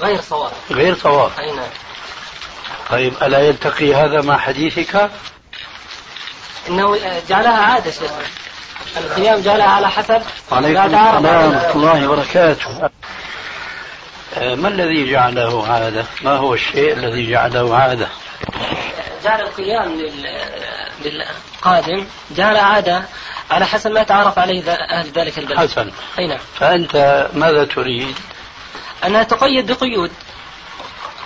غير 0.00 0.20
صواب. 0.20 0.52
غير 0.70 0.94
صواب. 0.94 1.30
أي 1.38 1.52
نعم. 1.56 1.66
طيب 2.90 3.12
ألا 3.22 3.38
يلتقي 3.38 3.94
هذا 3.94 4.20
مع 4.22 4.38
حديثك؟ 4.38 5.10
إنه 6.68 6.98
جعلها 7.28 7.58
عادة 7.58 7.90
شيخ. 7.90 8.10
القيام 8.96 9.40
جعلها 9.40 9.66
على 9.66 9.90
حسب 9.90 10.22
تعارف 10.50 10.66
السلام. 10.66 11.24
ورحمة 11.24 11.70
الله 11.74 12.08
وبركاته. 12.08 12.90
آه، 14.36 14.54
ما 14.54 14.68
الذي 14.68 15.10
جعله 15.10 15.66
عادة؟ 15.68 16.04
ما 16.22 16.36
هو 16.36 16.54
الشيء 16.54 16.92
الذي 16.92 17.30
جعله 17.30 17.76
عادة؟ 17.76 18.08
جعل 19.24 19.40
القيام 19.40 19.92
لل... 20.00 20.28
للقادم 21.04 22.06
جعل 22.30 22.56
عاده 22.56 23.04
على 23.50 23.66
حسب 23.66 23.90
ما 23.90 24.02
تعرف 24.02 24.38
عليه 24.38 24.72
أهل 24.72 25.10
ذلك 25.10 25.38
البلد. 25.38 25.58
حسن. 25.58 25.90
أي 26.18 26.26
نعم. 26.26 26.38
فأنت 26.54 27.26
ماذا 27.34 27.64
تريد؟ 27.64 28.16
انها 29.04 29.22
تقيد 29.22 29.72
بقيود. 29.72 30.10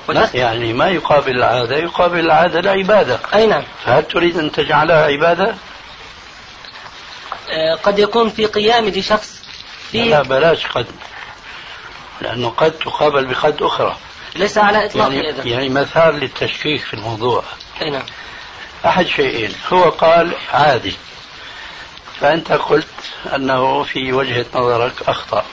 لا 0.08 0.28
يعني 0.34 0.72
ما 0.72 0.88
يقابل 0.88 1.36
العادة 1.36 1.76
يقابل 1.76 2.20
العادة 2.20 2.60
العبادة 2.60 3.20
أي 3.34 3.46
نعم. 3.46 3.64
فهل 3.84 4.04
تريد 4.04 4.38
أن 4.38 4.52
تجعلها 4.52 5.04
عبادة؟ 5.04 5.54
آه، 7.50 7.74
قد 7.82 7.98
يكون 7.98 8.30
في 8.30 8.46
قيام 8.46 8.88
لشخص 8.88 9.42
لا 9.94 10.22
في 10.22 10.28
بلاش 10.28 10.66
قد 10.66 10.86
لأنه 12.20 12.48
قد 12.48 12.72
تقابل 12.72 13.26
بقد 13.26 13.62
أخرى. 13.62 13.96
ليس 14.36 14.58
على 14.58 14.86
اطلاقه 14.86 15.12
يعني, 15.12 15.30
اذا 15.30 15.44
يعني 15.44 15.68
مثال 15.68 16.14
للتشكيك 16.14 16.80
في 16.80 16.94
الموضوع. 16.94 17.44
أي 17.82 17.90
نعم. 17.90 18.02
أحد 18.86 19.06
شيئين. 19.06 19.52
هو 19.72 19.82
قال 19.90 20.32
عادي. 20.52 20.96
فأنت 22.20 22.52
قلت 22.52 22.86
أنه 23.34 23.82
في 23.82 24.12
وجهة 24.12 24.46
نظرك 24.54 24.92
أخطأ. 25.08 25.44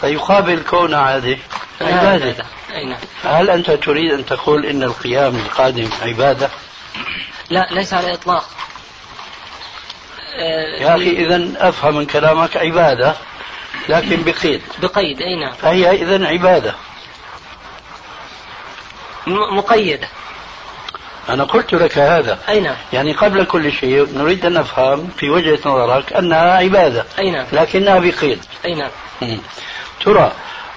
فيقابل 0.00 0.62
كون 0.70 0.94
عادي 0.94 1.38
عبادة. 1.80 2.44
أي 2.74 2.84
نعم. 2.84 2.98
هل 3.24 3.50
أنت 3.50 3.70
تريد 3.70 4.12
أن 4.12 4.26
تقول 4.26 4.66
إن 4.66 4.82
القيام 4.82 5.36
القادم 5.36 5.88
عبادة؟ 6.02 6.50
لا 7.50 7.68
ليس 7.70 7.94
على 7.94 8.14
إطلاق. 8.14 8.44
آه، 10.40 10.82
يا 10.82 10.96
أخي 10.96 11.10
إذا 11.10 11.68
أفهم 11.68 11.96
من 11.96 12.06
كلامك 12.06 12.56
عبادة 12.56 13.14
لكن 13.88 14.22
بقيد. 14.22 14.62
بقيد 14.78 15.22
أي 15.22 15.36
نعم. 15.36 15.52
فهي 15.52 15.90
إذا 15.90 16.26
عبادة. 16.28 16.74
م- 19.26 19.56
مقيدة. 19.56 20.08
أنا 21.28 21.44
قلت 21.44 21.74
لك 21.74 21.98
هذا. 21.98 22.38
أي 22.48 22.60
نعم. 22.60 22.76
يعني 22.92 23.12
قبل 23.12 23.44
كل 23.44 23.72
شيء 23.72 24.08
نريد 24.14 24.46
أن 24.46 24.52
نفهم 24.52 25.08
في 25.16 25.30
وجهة 25.30 25.58
نظرك 25.66 26.12
أنها 26.12 26.56
عبادة. 26.56 27.04
أي 27.18 27.30
نعم. 27.30 27.46
لكنها 27.52 27.98
بقيد 27.98 28.44
أي 28.64 28.74
نعم. 28.74 28.90
ترى 30.04 30.32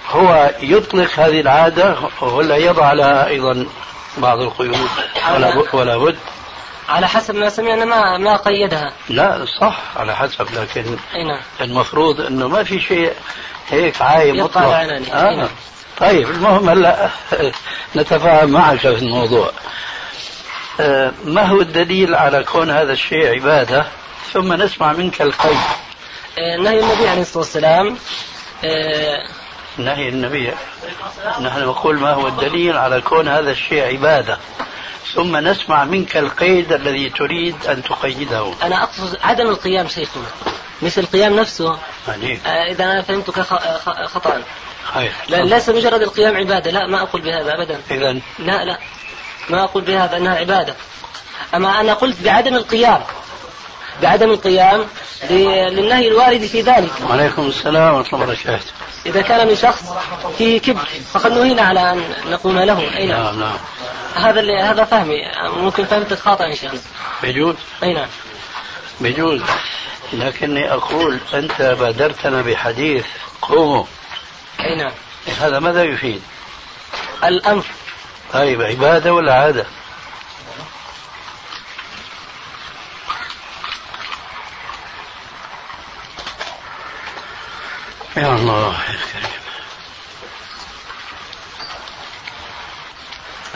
هو 0.09 0.51
يطلق 0.61 1.19
هذه 1.19 1.41
العادة 1.41 1.95
ولا 2.21 2.55
يضع 2.55 2.93
لها 2.93 3.27
أيضا 3.27 3.65
بعض 4.17 4.39
القيود؟ 4.39 4.89
ولا 5.33 5.63
ولا 5.73 5.97
بد؟ 5.97 6.17
على 6.89 7.07
حسب 7.07 7.35
ما 7.35 7.49
سمعنا 7.49 7.85
ما 7.85 8.17
ما 8.17 8.35
قيدها. 8.35 8.93
لا 9.09 9.45
صح 9.59 9.81
على 9.95 10.15
حسب 10.15 10.47
لكن 10.59 10.97
أي 11.15 11.23
نعم. 11.23 11.39
المفروض 11.61 12.21
إنه 12.21 12.47
ما 12.47 12.63
في 12.63 12.79
شيء 12.79 13.13
هيك 13.69 14.01
عايم 14.01 14.43
مطلق. 14.43 14.63
أي 14.63 15.11
آه. 15.13 15.49
طيب 15.97 16.29
المهم 16.29 16.69
هلا 16.69 17.09
نتفاهم 17.95 18.49
معك 18.49 18.79
في 18.79 18.87
الموضوع. 18.87 19.51
ما 21.25 21.41
هو 21.45 21.61
الدليل 21.61 22.15
على 22.15 22.43
كون 22.43 22.69
هذا 22.69 22.93
الشيء 22.93 23.27
عبادة؟ 23.27 23.85
ثم 24.33 24.53
نسمع 24.53 24.93
منك 24.93 25.21
القيد. 25.21 25.57
آه، 26.39 26.57
نهي 26.57 26.79
النبي 26.79 27.07
عليه 27.07 27.21
الصلاة 27.21 27.37
والسلام. 27.43 27.97
آه، 28.65 29.27
نهي 29.77 30.09
النبي. 30.09 30.53
نحن 31.41 31.61
نقول 31.65 31.99
ما 31.99 32.13
هو 32.13 32.27
الدليل 32.27 32.77
على 32.77 33.01
كون 33.01 33.27
هذا 33.27 33.51
الشيء 33.51 33.83
عبادة؟ 33.83 34.37
ثم 35.13 35.37
نسمع 35.37 35.83
منك 35.83 36.17
القيد 36.17 36.73
الذي 36.73 37.09
تريد 37.09 37.55
أن 37.65 37.83
تقيده. 37.83 38.53
أنا 38.63 38.83
أقصد 38.83 39.17
عدم 39.23 39.47
القيام 39.49 39.87
شيخنا. 39.87 40.23
مش 40.83 40.99
القيام 40.99 41.39
نفسه. 41.39 41.77
يعني 42.07 42.39
آه، 42.45 42.71
إذا 42.71 42.83
أنا 42.83 43.01
فهمتك 43.01 43.39
خ- 43.39 43.77
خ- 43.77 44.05
خطا. 44.05 44.41
خير. 44.83 45.11
لا 45.29 45.43
ليس 45.43 45.69
مجرد 45.69 46.01
القيام 46.01 46.37
عبادة. 46.37 46.71
لا 46.71 46.87
ما 46.87 47.01
أقول 47.01 47.21
بهذا 47.21 47.53
ابدا. 47.53 47.79
إذا 47.91 48.13
لا 48.39 48.65
لا. 48.65 48.77
ما 49.49 49.63
أقول 49.63 49.83
بهذا 49.83 50.17
أنها 50.17 50.35
عبادة. 50.35 50.75
أما 51.55 51.81
أنا 51.81 51.93
قلت 51.93 52.21
بعدم 52.21 52.55
القيام. 52.55 53.03
بعدم 54.01 54.29
القيام 54.31 54.85
للنهي 55.29 56.07
الوارد 56.07 56.45
في 56.45 56.61
ذلك. 56.61 56.91
وعليكم 57.09 57.47
السلام 57.47 57.93
ورحمة 57.93 58.19
الله 58.19 58.33
وبركاته. 58.33 58.71
إذا 59.05 59.21
كان 59.21 59.47
من 59.47 59.55
شخص 59.55 59.83
فيه 60.37 60.59
كبر 60.59 60.87
فقد 61.13 61.31
نهينا 61.31 61.61
على 61.61 61.91
أن 61.91 62.03
نقوم 62.29 62.59
له. 62.59 62.97
أي 62.97 63.07
نعم. 63.07 63.23
نعم 63.23 63.39
نعم. 63.39 63.57
هذا 64.15 64.39
اللي 64.39 64.61
هذا 64.61 64.83
فهمي. 64.83 65.21
ممكن 65.43 65.85
فهمتك 65.85 66.19
خاطئا 66.19 66.45
إن 66.45 66.55
شاء 66.55 66.69
الله. 66.71 66.81
بيجوز 67.21 67.55
أي 67.83 67.93
نعم. 67.93 68.07
بيجوز 69.01 69.41
لكني 70.13 70.73
أقول 70.73 71.19
أنت 71.33 71.61
بادرتنا 71.61 72.41
بحديث 72.41 73.05
قوموا. 73.41 73.85
أي 74.59 74.75
نعم. 74.75 74.91
هذا 75.39 75.59
ماذا 75.59 75.83
يفيد؟ 75.83 76.21
الامر 77.23 77.65
طيب 78.33 78.61
عبادة 78.61 79.13
ولا 79.13 79.33
عادة؟ 79.33 79.65
يا 88.17 88.35
الله 88.35 88.67
يا 88.67 88.99
كريم 89.13 89.41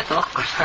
توقف 0.10 0.62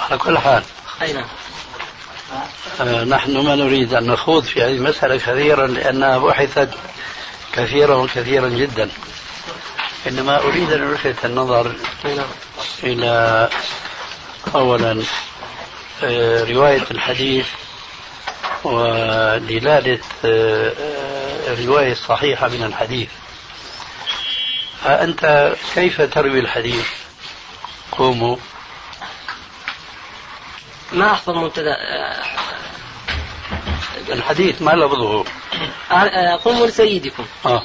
على 0.00 0.18
كل 0.18 0.38
حال 0.38 0.62
أي 1.02 1.12
نعم. 1.12 1.24
آه، 2.80 3.04
نحن 3.04 3.46
ما 3.46 3.54
نريد 3.54 3.94
أن 3.94 4.06
نخوض 4.06 4.44
في 4.44 4.62
هذه 4.62 4.72
المسألة 4.72 5.16
كثيرا 5.16 5.66
لأنها 5.66 6.18
بحثت 6.18 6.70
كثيرا 7.52 7.94
وكثيرا 7.94 8.48
جدا. 8.48 8.90
إنما 10.06 10.38
أريد 10.38 10.72
أن 10.72 10.92
ألفت 10.92 11.24
النظر. 11.24 11.72
إلى 12.84 13.48
أولا 14.54 15.02
آه، 16.02 16.44
رواية 16.44 16.84
الحديث 16.90 17.46
ودلالة 18.64 20.00
آه، 20.24 20.72
الرواية 21.52 21.92
الصحيحة 21.92 22.48
من 22.48 22.62
الحديث. 22.62 23.08
أنت 24.86 25.54
كيف 25.74 26.00
تروي 26.02 26.40
الحديث؟ 26.40 26.86
قوموا. 27.92 28.36
ما 30.92 31.12
أحفظ 31.12 31.36
مبتدأ 31.36 31.76
الحديث 34.12 34.62
ما 34.62 34.70
لفظه 34.70 35.24
قوموا 36.44 36.66
لسيدكم. 36.66 37.24
آه. 37.46 37.62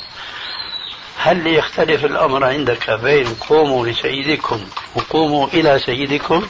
هل 1.17 1.47
يختلف 1.47 2.05
الأمر 2.05 2.43
عندك 2.43 2.89
بين 2.91 3.27
قوموا 3.49 3.87
لسيدكم 3.87 4.65
وقوموا 4.95 5.47
إلى 5.47 5.79
سيدكم؟ 5.79 6.47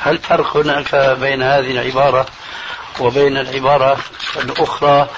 هل 0.00 0.18
فرق 0.18 0.56
هناك 0.56 0.94
بين 1.20 1.42
هذه 1.42 1.70
العبارة 1.70 2.26
وبين 3.00 3.36
العبارة 3.36 3.98
الأخرى 4.36 5.08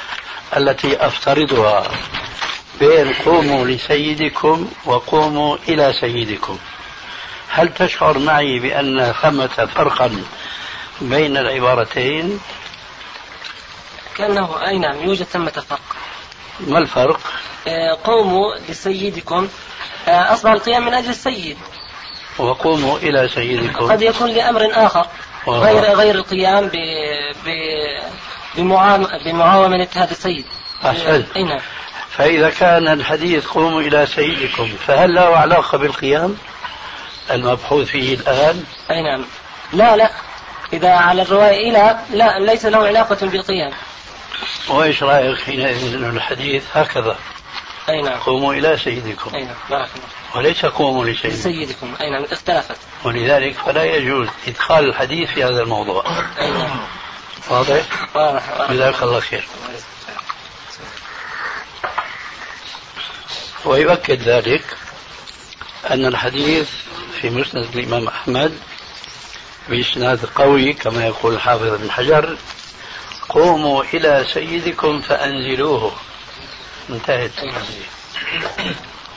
التي 0.56 1.06
أفترضها؟ 1.06 1.90
بين 2.80 3.12
قوموا 3.12 3.64
لسيدكم 3.66 4.70
وقوموا 4.84 5.56
إلى 5.68 5.92
سيدكم. 6.00 6.58
هل 7.48 7.74
تشعر 7.74 8.18
معي 8.18 8.58
بأن 8.58 9.12
ثمة 9.22 9.68
فرقا 9.74 10.22
بين 11.00 11.36
العبارتين؟ 11.36 12.40
كأنه 14.16 14.66
أي 14.66 14.78
نعم 14.78 15.02
يوجد 15.02 15.22
ثمة 15.22 15.50
فرق؟ 15.50 15.80
ما 16.60 16.78
الفرق؟ 16.78 17.20
آه، 17.68 17.98
قوموا 18.04 18.54
لسيدكم. 18.68 19.48
آه، 20.08 20.32
أصبح 20.32 20.50
القيام 20.50 20.86
من 20.86 20.94
أجل 20.94 21.10
السيد. 21.10 21.56
وقوموا 22.38 22.98
إلى 22.98 23.28
سيدكم. 23.28 23.90
قد 23.92 24.02
يكون 24.02 24.30
لأمر 24.30 24.68
آخر 24.72 25.06
غير 25.48 25.82
غير 25.82 26.14
القيام 26.14 26.66
ب 26.66 26.76
ب 27.46 27.50
بمعاومة 29.24 29.88
هذا 29.96 30.10
السيد. 30.10 30.44
أحسنت 30.84 31.26
أي 31.36 31.42
نعم 31.42 31.60
فإذا 32.10 32.50
كان 32.50 32.88
الحديث 32.88 33.46
قوموا 33.46 33.80
إلى 33.80 34.06
سيدكم 34.06 34.68
فهل 34.86 35.14
له 35.14 35.36
علاقة 35.36 35.78
بالقيام؟ 35.78 36.36
المبحوث 37.30 37.86
فيه 37.86 38.14
الآن. 38.14 38.64
أي 38.90 39.02
نعم. 39.02 39.24
لا 39.72 39.96
لا. 39.96 40.10
إذا 40.72 40.90
على 40.90 41.22
الرواية 41.22 41.70
إلى 41.70 41.98
لا 42.10 42.38
ليس 42.38 42.66
له 42.66 42.86
علاقة 42.86 43.26
بالقيام. 43.26 43.72
وإيش 44.68 45.02
رأيك 45.02 45.38
حينئذ 45.38 45.94
أن 45.94 46.16
الحديث 46.16 46.64
هكذا؟ 46.74 47.18
أي 47.88 48.02
نعم. 48.02 48.18
قوموا 48.18 48.54
إلى 48.54 48.78
سيدكم. 48.78 49.34
أي 49.34 49.44
نعم. 49.44 49.54
بارك 49.70 49.88
الله 49.96 50.08
وليس 50.36 50.66
قوموا 50.66 51.04
لسيدكم 51.04 51.28
لسيدكم. 51.28 51.94
أي 52.00 52.10
نعم. 52.10 52.24
اختلفت. 52.24 52.76
ولذلك 53.04 53.54
فلا 53.54 53.84
يجوز 53.84 54.28
إدخال 54.48 54.84
الحديث 54.84 55.30
في 55.30 55.44
هذا 55.44 55.62
الموضوع. 55.62 56.04
أي 56.38 56.50
نعم. 56.50 56.80
واضح؟ 57.50 57.82
واضح 58.14 58.42
جزاك 58.70 59.02
الله 59.02 59.20
خير. 59.20 59.44
ويؤكد 63.64 64.22
ذلك 64.22 64.64
أن 65.90 66.06
الحديث 66.06 66.68
في 67.20 67.30
مسند 67.30 67.76
الإمام 67.76 68.08
أحمد 68.08 68.58
بإسناد 69.68 70.24
قوي 70.24 70.72
كما 70.72 71.06
يقول 71.06 71.34
الحافظ 71.34 71.80
بن 71.80 71.90
حجر 71.90 72.36
قوموا 73.34 73.84
إلى 73.94 74.26
سيدكم 74.32 75.00
فأنزلوه. 75.00 75.92
انتهت. 76.90 77.30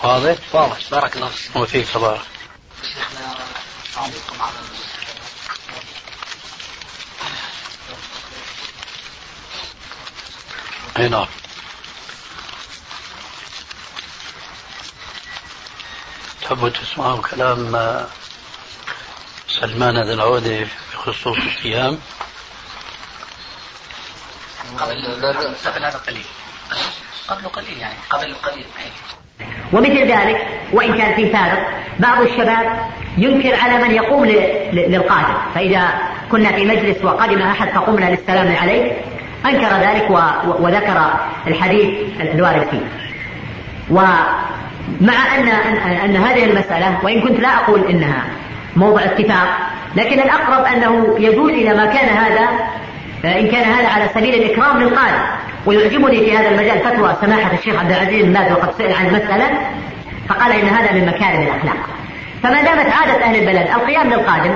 واضح؟ 0.04 0.38
واضح. 0.54 0.78
بارك 0.92 1.16
الله 1.16 1.30
فيك. 1.30 1.56
وفيك 1.56 1.98
بارك. 1.98 2.22
أي 10.98 11.10
نعم. 11.10 11.28
تحبوا 16.42 16.70
تسمعوا 16.70 17.22
كلام 17.22 17.72
سلمان 19.50 20.08
ذي 20.08 20.14
العودة 20.14 20.68
بخصوص 20.94 21.38
الصيام؟ 21.38 22.00
قبل 24.78 25.86
هذا 25.86 25.98
قليل 26.08 26.26
قبل 27.28 27.48
قليل 27.48 27.78
يعني 27.80 27.94
قبل 28.10 28.34
قليل. 28.34 28.66
ومثل 29.74 30.12
ذلك 30.12 30.48
وإن 30.74 30.98
كان 30.98 31.16
في 31.16 31.30
فارق 31.30 31.70
بعض 32.00 32.22
الشباب 32.22 32.80
ينكر 33.18 33.56
على 33.56 33.84
من 33.84 33.92
يقوم 33.92 34.26
للقادم. 34.74 35.38
فإذا 35.56 35.90
كنا 36.32 36.52
في 36.52 36.66
مجلس 36.66 37.04
وقدم 37.04 37.42
أحد 37.42 37.70
فقمنا 37.70 38.06
للسلام 38.06 38.56
عليه 38.56 39.02
أنكر 39.46 39.68
ذلك 39.68 40.10
وذكر 40.60 41.14
الحديث 41.48 42.22
الوارد 42.22 42.68
فيه. 42.70 42.88
ومع 43.90 45.36
أن 45.36 45.48
أن 45.88 46.16
هذه 46.16 46.46
المسألة 46.46 47.00
وإن 47.04 47.22
كنت 47.22 47.40
لا 47.40 47.56
أقول 47.56 47.88
إنها 47.88 48.26
موضع 48.76 49.04
اتفاق 49.04 49.48
لكن 49.96 50.20
الأقرب 50.20 50.66
أنه 50.66 51.16
يجوز 51.20 51.52
إلى 51.52 51.74
ما 51.74 51.86
كان 51.86 52.10
هذا 52.10 52.50
إن 53.26 53.48
كان 53.48 53.64
هذا 53.64 53.88
على 53.88 54.10
سبيل 54.14 54.34
الإكرام 54.34 54.80
للقادم 54.80 55.22
ويعجبني 55.66 56.18
في 56.18 56.38
هذا 56.38 56.50
المجال 56.50 56.80
فتوى 56.80 57.16
سماحة 57.22 57.58
الشيخ 57.58 57.76
عبد 57.76 57.92
العزيز 57.92 58.26
بن 58.26 58.34
باز 58.34 58.52
وقد 58.52 58.74
سئل 58.78 58.94
عن 58.94 59.08
المسألة 59.08 59.46
فقال 60.30 60.52
إن 60.52 60.68
هذا 60.68 60.92
من 60.92 61.06
مكارم 61.06 61.42
الأخلاق. 61.42 61.78
فما 62.44 62.62
دامت 62.62 62.94
عادة 62.94 63.24
أهل 63.24 63.36
البلد 63.36 63.68
القيام 63.68 64.10
للقادم 64.10 64.56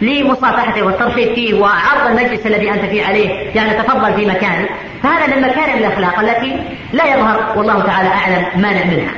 لمصافحته 0.00 0.82
والترحيب 0.82 1.34
فيه 1.34 1.54
وعرض 1.54 2.06
المجلس 2.06 2.46
الذي 2.46 2.70
أنت 2.70 2.84
فيه 2.84 3.04
عليه 3.04 3.28
يعني 3.54 3.82
تفضل 3.82 4.14
في 4.14 4.26
مكانه 4.26 4.68
فهذا 5.02 5.36
من 5.36 5.42
مكارم 5.42 5.78
الأخلاق 5.78 6.18
التي 6.18 6.64
لا 6.92 7.04
يظهر 7.14 7.58
والله 7.58 7.82
تعالى 7.86 8.08
أعلم 8.08 8.60
مانع 8.60 8.84
منها 8.84 9.12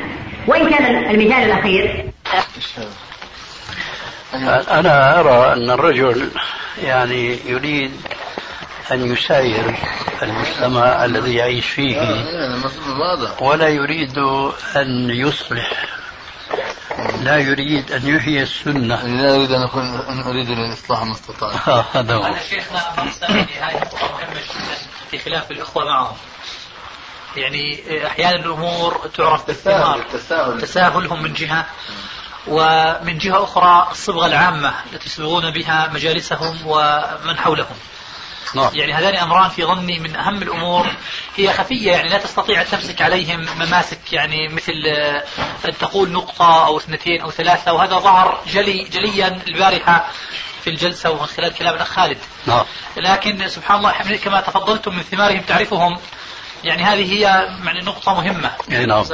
وإن 0.47 0.71
كان 0.71 0.85
المثال 1.11 1.33
الأخير 1.33 2.05
أنا 4.71 5.21
أرى 5.21 5.53
أن 5.53 5.71
الرجل 5.71 6.31
يعني 6.85 7.39
يريد 7.47 7.93
أن 8.93 9.13
يساير 9.13 9.77
المجتمع 10.23 11.05
الذي 11.05 11.35
يعيش 11.35 11.67
فيه. 11.67 12.25
ولا 13.41 13.69
يريد 13.69 14.19
أن 14.77 15.11
يصلح. 15.11 15.87
لا 17.23 17.39
يريد 17.39 17.93
أن 17.93 18.09
يحيي 18.17 18.43
السنة. 18.43 19.07
لا 19.07 19.35
أريد 19.37 19.53
أن 19.53 19.63
أكون 19.63 19.83
أن 19.83 20.21
أريد 20.21 20.51
الإصلاح 20.51 21.03
ما 21.03 21.13
استطعت 21.13 21.69
آه 21.69 21.85
هذا 21.93 22.15
هو. 22.15 22.37
شيخنا 22.51 22.79
هذه 22.79 23.91
مهمة 23.93 24.35
جدا 24.35 24.77
في 25.11 25.19
خلاف 25.19 25.51
الأخوة 25.51 25.85
معهم. 25.85 26.17
يعني 27.37 27.83
أحيانا 28.07 28.37
الأمور 28.37 29.11
تعرف 29.17 29.47
بالثمار 29.47 30.05
تساهلهم 30.61 31.23
من 31.23 31.33
جهة 31.33 31.67
ومن 32.47 33.19
جهة 33.19 33.45
أخرى 33.45 33.89
الصبغة 33.91 34.27
العامة 34.27 34.75
التي 34.93 35.07
يصبغون 35.07 35.51
بها 35.51 35.91
مجالسهم 35.95 36.59
ومن 36.67 37.37
حولهم. 37.37 37.77
نعم. 38.55 38.71
يعني 38.75 38.93
هذان 38.93 39.15
أمران 39.15 39.51
في 39.51 39.65
ظني 39.65 39.99
من 39.99 40.17
أهم 40.17 40.43
الأمور. 40.43 40.87
هي 41.37 41.53
خفية 41.53 41.93
يعني 41.93 42.09
لا 42.09 42.19
تستطيع 42.19 42.61
أن 42.61 42.67
تمسك 42.67 43.03
عليهم 43.03 43.47
مماسك 43.61 44.13
يعني 44.13 44.49
مثل 44.49 44.73
أن 45.65 45.79
تقول 45.79 46.11
نقطة 46.11 46.67
أو 46.67 46.77
اثنتين 46.77 47.21
أو 47.21 47.31
ثلاثة 47.31 47.73
وهذا 47.73 47.99
ظهر 47.99 48.41
جلي 48.53 48.85
جليا 48.85 49.41
البارحة 49.49 50.07
في 50.65 50.71
الجلسة 50.71 51.11
ومن 51.11 51.27
خلال 51.27 51.55
كلام 51.55 51.75
الأخ 51.75 51.89
خالد. 51.89 52.19
نعم. 52.47 52.65
لكن 52.97 53.49
سبحان 53.49 53.79
الله 53.79 54.17
كما 54.17 54.41
تفضلتم 54.41 54.97
من 54.97 55.03
ثمارهم 55.03 55.41
تعرفهم 55.41 55.99
يعني 56.65 56.83
هذه 56.83 57.13
هي 57.13 57.21
يعني 57.65 57.81
نقطة 57.81 58.15
مهمة. 58.15 58.51
يعني 58.69 58.87
نعم. 58.87 59.05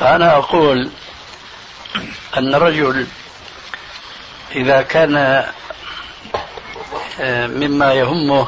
أنا 0.00 0.36
أقول 0.36 0.90
أن 2.36 2.54
الرجل 2.54 3.06
إذا 4.54 4.82
كان 4.82 5.16
آه، 5.16 5.50
مما 7.46 7.94
يهمه 7.94 8.46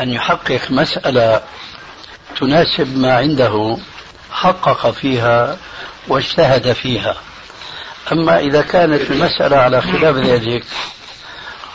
أن 0.00 0.10
يحقق 0.10 0.70
مسألة 0.70 1.42
تناسب 2.40 2.96
ما 2.96 3.16
عنده 3.16 3.78
حقق 4.32 4.90
فيها 4.90 5.56
واجتهد 6.08 6.72
فيها. 6.72 7.16
أما 8.12 8.38
إذا 8.38 8.62
كانت 8.62 9.10
المسألة 9.10 9.56
على 9.56 9.82
خلاف 9.82 10.16
ذلك 10.16 10.64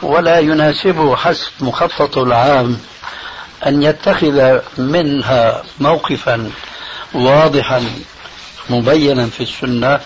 ولا 0.01 0.39
يناسبه 0.39 1.15
حسب 1.15 1.51
مخططه 1.59 2.23
العام 2.23 2.79
أن 3.65 3.83
يتخذ 3.83 4.59
منها 4.77 5.63
موقفا 5.79 6.51
واضحا 7.13 7.83
مبينا 8.69 9.25
في 9.25 9.43
السنة 9.43 9.99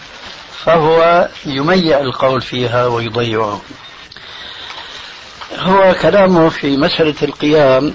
فهو 0.65 1.27
يميع 1.45 1.99
القول 1.99 2.41
فيها 2.41 2.87
ويضيعه. 2.87 3.61
هو 5.57 5.95
كلامه 6.01 6.49
في 6.49 6.77
مسألة 6.77 7.15
القيام. 7.23 7.93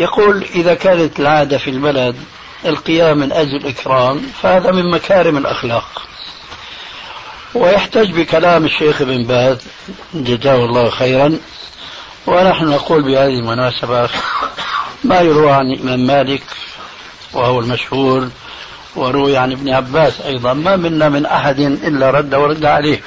يقول 0.00 0.44
إذا 0.54 0.74
كانت 0.74 1.20
العادة 1.20 1.58
في 1.58 1.70
البلد 1.70 2.16
القيام 2.66 3.18
من 3.18 3.32
أجل 3.32 3.56
الإكرام 3.56 4.22
فهذا 4.42 4.70
من 4.70 4.90
مكارم 4.90 5.36
الأخلاق. 5.36 6.02
ويحتج 7.54 8.10
بكلام 8.10 8.64
الشيخ 8.64 9.02
ابن 9.02 9.24
باز 9.24 9.58
جزاه 10.14 10.64
الله 10.64 10.90
خيرا. 10.90 11.38
ونحن 12.26 12.64
نقول 12.64 13.02
بهذه 13.02 13.38
المناسبة 13.38 14.08
ما 15.04 15.20
يروى 15.20 15.50
عن 15.50 15.72
الإمام 15.72 16.06
مالك 16.06 16.42
وهو 17.32 17.60
المشهور 17.60 18.28
وروي 18.96 19.36
عن 19.36 19.52
ابن 19.52 19.70
عباس 19.70 20.20
أيضا. 20.20 20.52
ما 20.52 20.76
منا 20.76 21.08
من 21.08 21.26
أحد 21.26 21.60
إلا 21.60 22.10
رد 22.10 22.34
ورد 22.34 22.64
عليه. 22.64 23.02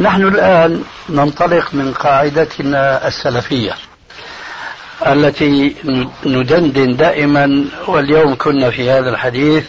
نحن 0.00 0.22
الآن 0.22 0.84
ننطلق 1.08 1.74
من 1.74 1.92
قاعدتنا 1.92 3.08
السلفية 3.08 3.72
التي 5.06 5.76
ندندن 6.26 6.96
دائما 6.96 7.64
واليوم 7.86 8.34
كنا 8.34 8.70
في 8.70 8.90
هذا 8.90 9.10
الحديث 9.10 9.64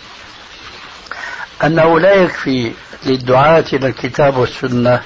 أنه 1.63 1.99
لا 1.99 2.13
يكفي 2.13 2.71
للدعاة 3.05 3.63
إلى 3.73 3.87
الكتاب 3.87 4.37
والسنة 4.37 5.01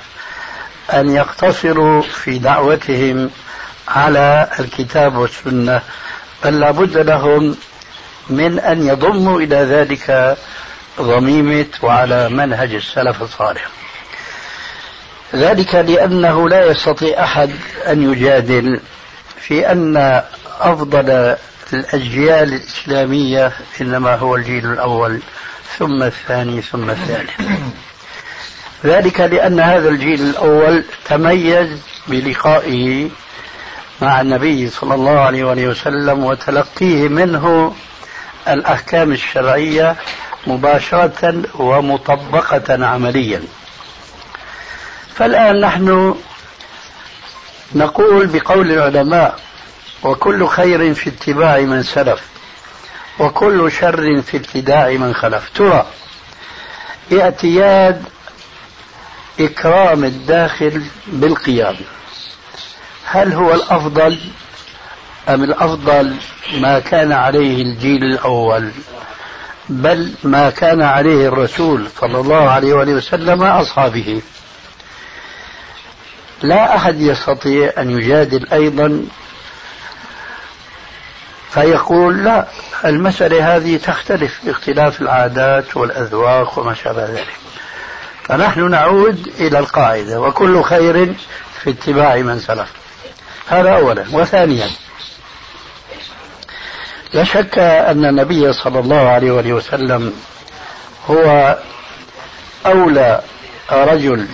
أن 0.93 1.09
يقتصروا 1.09 2.01
في 2.01 2.37
دعوتهم 2.37 3.29
على 3.87 4.49
الكتاب 4.59 5.15
والسنة 5.15 5.81
بل 6.43 6.59
لابد 6.59 6.97
لهم 6.97 7.55
من 8.29 8.59
أن 8.59 8.87
يضموا 8.87 9.39
إلى 9.39 9.55
ذلك 9.55 10.37
ضميمة 11.01 11.67
وعلى 11.81 12.29
منهج 12.29 12.73
السلف 12.73 13.21
الصالح. 13.21 13.84
ذلك 15.33 15.75
لأنه 15.75 16.49
لا 16.49 16.65
يستطيع 16.65 17.23
أحد 17.23 17.51
أن 17.87 18.11
يجادل 18.11 18.79
في 19.39 19.71
أن 19.71 20.21
أفضل 20.59 21.35
الأجيال 21.73 22.53
الإسلامية 22.53 23.51
إنما 23.81 24.15
هو 24.15 24.35
الجيل 24.35 24.65
الأول 24.71 25.19
ثم 25.77 26.03
الثاني 26.03 26.61
ثم 26.61 26.89
الثالث. 26.89 27.31
ذلك 28.85 29.19
لأن 29.19 29.59
هذا 29.59 29.89
الجيل 29.89 30.21
الأول 30.21 30.83
تميز 31.05 31.69
بلقائه 32.07 33.09
مع 34.01 34.21
النبي 34.21 34.69
صلى 34.69 34.95
الله 34.95 35.19
عليه 35.19 35.67
وسلم 35.67 36.23
وتلقيه 36.23 37.07
منه 37.07 37.75
الأحكام 38.47 39.11
الشرعية 39.11 39.95
مباشرة 40.47 41.43
ومطبقة 41.55 42.85
عمليا. 42.85 43.41
فالآن 45.15 45.61
نحن 45.61 46.15
نقول 47.75 48.27
بقول 48.27 48.71
العلماء 48.71 49.39
وكل 50.03 50.47
خير 50.47 50.93
في 50.93 51.09
اتباع 51.09 51.59
من 51.59 51.83
سلف 51.83 52.21
وكل 53.19 53.71
شر 53.71 54.21
في 54.21 54.37
ابتداع 54.37 54.89
من 54.89 55.13
خلف. 55.13 55.49
ترى 55.55 55.85
اعتياد 57.13 58.03
إكرام 59.39 60.03
الداخل 60.03 60.83
بالقيام. 61.07 61.75
هل 63.05 63.33
هو 63.33 63.53
الأفضل 63.53 64.19
أم 65.29 65.43
الأفضل 65.43 66.15
ما 66.53 66.79
كان 66.79 67.11
عليه 67.11 67.61
الجيل 67.61 68.03
الأول؟ 68.03 68.71
بل 69.69 70.13
ما 70.23 70.49
كان 70.49 70.81
عليه 70.81 71.27
الرسول 71.27 71.87
صلى 72.01 72.19
الله 72.19 72.49
عليه 72.49 72.73
وسلم 72.73 73.43
أصحابه 73.43 74.21
لا 76.47 76.75
أحد 76.75 77.01
يستطيع 77.01 77.73
أن 77.77 77.89
يجادل 77.89 78.47
أيضا. 78.53 79.05
فيقول 81.51 82.23
لا 82.23 82.47
المسألة 82.85 83.55
هذه 83.55 83.77
تختلف 83.77 84.39
باختلاف 84.43 85.01
العادات 85.01 85.77
والأذواق 85.77 86.59
وما 86.59 86.73
شابه 86.73 87.05
ذلك. 87.05 87.35
فنحن 88.23 88.69
نعود 88.69 89.31
إلى 89.39 89.59
القاعدة 89.59 90.21
وكل 90.21 90.63
خير 90.63 91.13
في 91.63 91.69
اتباع 91.69 92.15
من 92.15 92.39
سلف. 92.39 92.69
هذا 93.47 93.69
أولا. 93.69 94.05
وثانيا 94.13 94.69
لا 97.13 97.23
شك 97.23 97.59
أن 97.59 98.05
النبي 98.05 98.53
صلى 98.53 98.79
الله 98.79 99.09
عليه 99.09 99.31
وسلم 99.31 100.13
هو 101.09 101.57
أولى 102.65 103.21
رجل 103.71 104.27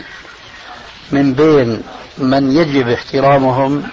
من 1.12 1.34
بين 1.34 1.84
من 2.18 2.52
يجب 2.52 2.90
احترامهم 2.90 3.84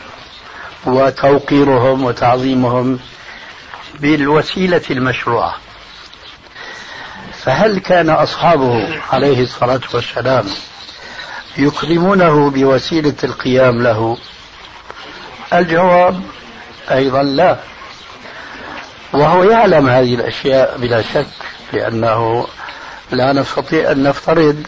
وتوقيرهم 0.86 2.04
وتعظيمهم 2.04 2.98
بالوسيلة 4.00 4.82
المشروعة. 4.90 5.54
فهل 7.32 7.78
كان 7.78 8.10
أصحابه 8.10 9.00
عليه 9.12 9.42
الصلاة 9.42 9.80
والسلام 9.94 10.44
يكرمونه 11.56 12.50
بوسيلة 12.50 13.14
القيام 13.24 13.82
له؟ 13.82 14.18
الجواب 15.52 16.22
أيضا 16.90 17.22
لا. 17.22 17.58
وهو 19.12 19.44
يعلم 19.44 19.88
هذه 19.88 20.14
الأشياء 20.14 20.78
بلا 20.78 21.02
شك 21.02 21.26
لأنه 21.72 22.46
لا 23.10 23.32
نستطيع 23.32 23.92
أن 23.92 24.02
نفترض 24.02 24.66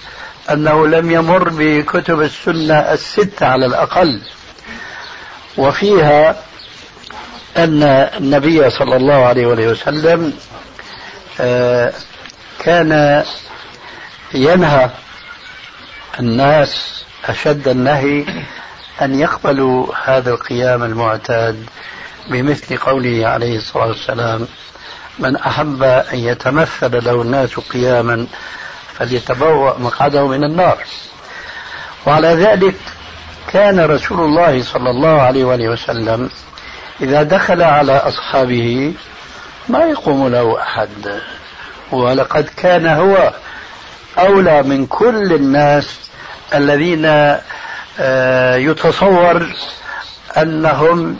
أنه 0.53 0.87
لم 0.87 1.11
يمر 1.11 1.49
بكتب 1.49 2.21
السنة 2.21 2.75
الستة 2.75 3.47
على 3.47 3.67
الأقل. 3.67 4.21
وفيها 5.57 6.37
أن 7.57 7.83
النبي 8.19 8.71
صلى 8.71 8.97
الله 8.97 9.27
عليه 9.27 9.47
وسلم 9.47 10.33
آه، 11.41 11.93
كان 12.59 13.25
ينهى 14.35 14.91
الناس 16.21 17.05
أشد 17.25 17.69
النهي 17.69 18.25
أن 19.03 19.21
يقبلوا 19.21 19.95
هذا 20.05 20.31
القيام 20.31 20.83
المعتاد 20.83 21.67
بمثل 22.31 22.77
قوله 22.77 23.27
عليه 23.27 23.57
الصلاة 23.57 23.87
والسلام 23.87 24.47
من 25.19 25.37
أحب 25.37 25.83
أن 25.83 26.19
يتمثل 26.19 27.05
له 27.05 27.23
الناس 27.23 27.61
قياما 27.61 28.27
فليتبوأ 29.01 29.79
مقعده 29.79 30.27
من 30.27 30.45
النار. 30.45 30.79
وعلى 32.07 32.29
ذلك 32.29 32.75
كان 33.53 33.81
رسول 33.81 34.21
الله 34.21 34.63
صلى 34.63 34.91
الله 34.91 35.23
عليه 35.23 35.45
وآله 35.45 35.69
وسلم 35.69 36.31
إذا 37.01 37.23
دخل 37.23 37.63
على 37.63 37.97
أصحابه 37.97 38.95
ما 39.69 39.79
يقوم 39.79 40.29
له 40.29 40.63
أحد. 40.63 41.21
ولقد 41.93 42.49
كان 42.57 42.87
هو 42.87 43.33
أولى 44.19 44.63
من 44.63 44.87
كل 44.87 45.33
الناس 45.33 46.11
الذين 46.55 47.05
آه، 48.01 48.57
يتصور 48.57 49.47
أنهم 50.37 51.19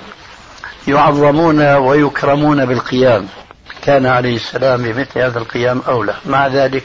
يعظمون 0.89 1.75
ويكرمون 1.75 2.67
بالقيام. 2.67 3.29
كان 3.83 4.07
عليه 4.07 4.37
السلام 4.37 4.83
بمثل 4.83 5.19
هذا 5.19 5.39
القيام 5.39 5.83
أولى. 5.89 6.15
مع 6.27 6.47
ذلك 6.47 6.85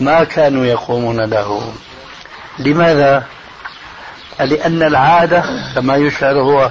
ما 0.00 0.24
كانوا 0.24 0.66
يقومون 0.66 1.20
له. 1.20 1.72
لماذا؟ 2.58 3.24
لأن 4.40 4.82
العادة 4.82 5.44
كما 5.74 5.96
يشعر 5.96 6.40
هو 6.40 6.70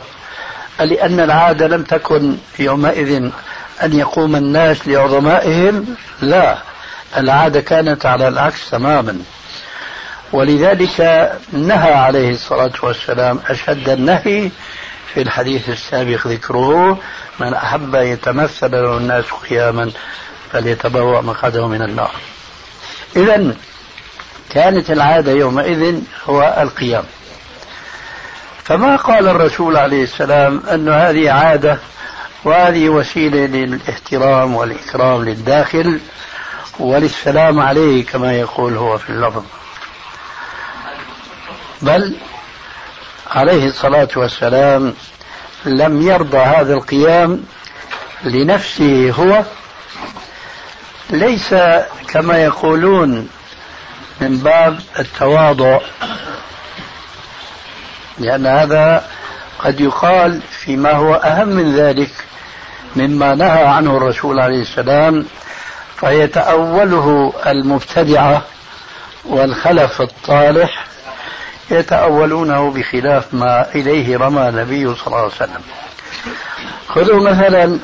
لأن 0.80 1.19
العادة 1.19 1.67
لم 1.67 1.84
تكن 1.84 2.38
يومئذ 2.59 3.30
أن 3.84 3.93
يقوم 3.93 4.36
الناس 4.36 4.88
لعظمائهم 4.88 5.95
لا. 6.21 6.57
العادة 7.17 7.61
كانت 7.61 8.05
على 8.05 8.28
العكس 8.28 8.69
تماما. 8.69 9.19
ولذلك 10.32 10.99
نهى 11.51 11.93
عليه 11.93 12.32
الصلاة 12.32 12.73
والسلام 12.84 13.39
أشد 13.47 13.89
النهي 13.89 14.49
في 15.13 15.21
الحديث 15.21 15.69
السابق 15.69 16.28
ذكره 16.28 16.99
من 17.39 17.53
أحب 17.53 17.95
يتمثل 17.95 18.71
له 18.71 18.97
الناس 18.97 19.26
قياما 19.49 19.91
فليتبوأ 20.51 21.21
مقعده 21.21 21.67
من 21.67 21.82
النار. 21.82 22.11
إذا 23.16 23.55
كانت 24.49 24.91
العادة 24.91 25.32
يومئذ 25.32 25.99
هو 26.26 26.55
القيام. 26.61 27.03
فما 28.63 28.95
قال 28.95 29.28
الرسول 29.28 29.78
عليه 29.78 30.03
السلام 30.03 30.63
أن 30.74 30.89
هذه 30.89 31.32
عادة 31.32 31.80
وهذه 32.43 32.89
وسيلة 32.89 33.45
للاحترام 33.45 34.55
والإكرام 34.55 35.26
للداخل 35.26 35.99
وللسلام 36.80 37.59
عليه 37.59 38.05
كما 38.05 38.34
يقول 38.34 38.78
هو 38.78 38.97
في 38.97 39.09
اللفظ. 39.09 39.43
بل 41.82 42.16
عليه 43.32 43.66
الصلاة 43.66 44.07
والسلام 44.16 44.93
لم 45.66 46.01
يرضى 46.01 46.38
هذا 46.38 46.74
القيام 46.74 47.43
لنفسه 48.24 49.11
هو 49.11 49.43
ليس 51.10 51.56
كما 52.08 52.38
يقولون 52.43 53.30
من 54.22 54.38
باب 54.38 54.80
التواضع 54.99 55.80
لأن 58.18 58.45
هذا 58.45 59.08
قد 59.60 59.80
يقال 59.80 60.41
فيما 60.41 60.91
هو 60.91 61.16
أهم 61.16 61.47
من 61.47 61.76
ذلك 61.76 62.12
مما 62.95 63.36
نهى 63.36 63.64
عنه 63.64 63.97
الرسول 63.97 64.39
عليه 64.39 64.62
السلام 64.62 65.26
فيتأوله 65.99 67.34
المبتدعة 67.45 68.41
والخلف 69.26 70.01
الطالح 70.01 70.86
يتأولونه 71.72 72.72
بخلاف 72.72 73.34
ما 73.34 73.76
إليه 73.76 74.18
رمى 74.18 74.49
النبي 74.49 74.95
صلى 74.95 75.08
الله 75.08 75.18
عليه 75.18 75.28
وسلم. 75.28 75.62
خذوا 76.88 77.30
مثلا 77.30 77.80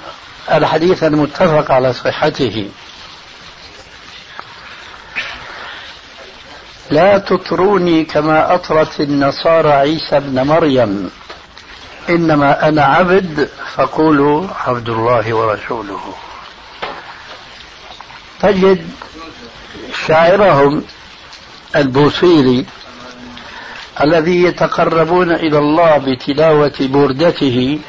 الحديث 0.52 1.04
المتفق 1.04 1.72
على 1.72 1.94
صحته. 1.94 2.70
لا 6.92 7.18
تطروني 7.18 8.04
كما 8.06 8.56
أطرت 8.56 9.02
النصارى 9.02 9.72
عيسى 9.72 10.18
ابن 10.18 10.42
مريم. 10.48 11.12
إنما 12.10 12.68
أنا 12.68 12.84
عبد 12.84 13.50
فقولوا 13.76 14.48
عبد 14.68 14.90
الله 14.90 15.34
ورسوله. 15.34 16.02
تجد 18.42 18.90
شاعرهم 20.08 20.84
البوصيري 21.76 22.66
الذي 24.02 24.44
يتقربون 24.44 25.32
إلى 25.32 25.58
الله 25.58 25.98
بتلاوة 25.98 26.74
بردته 26.80 27.80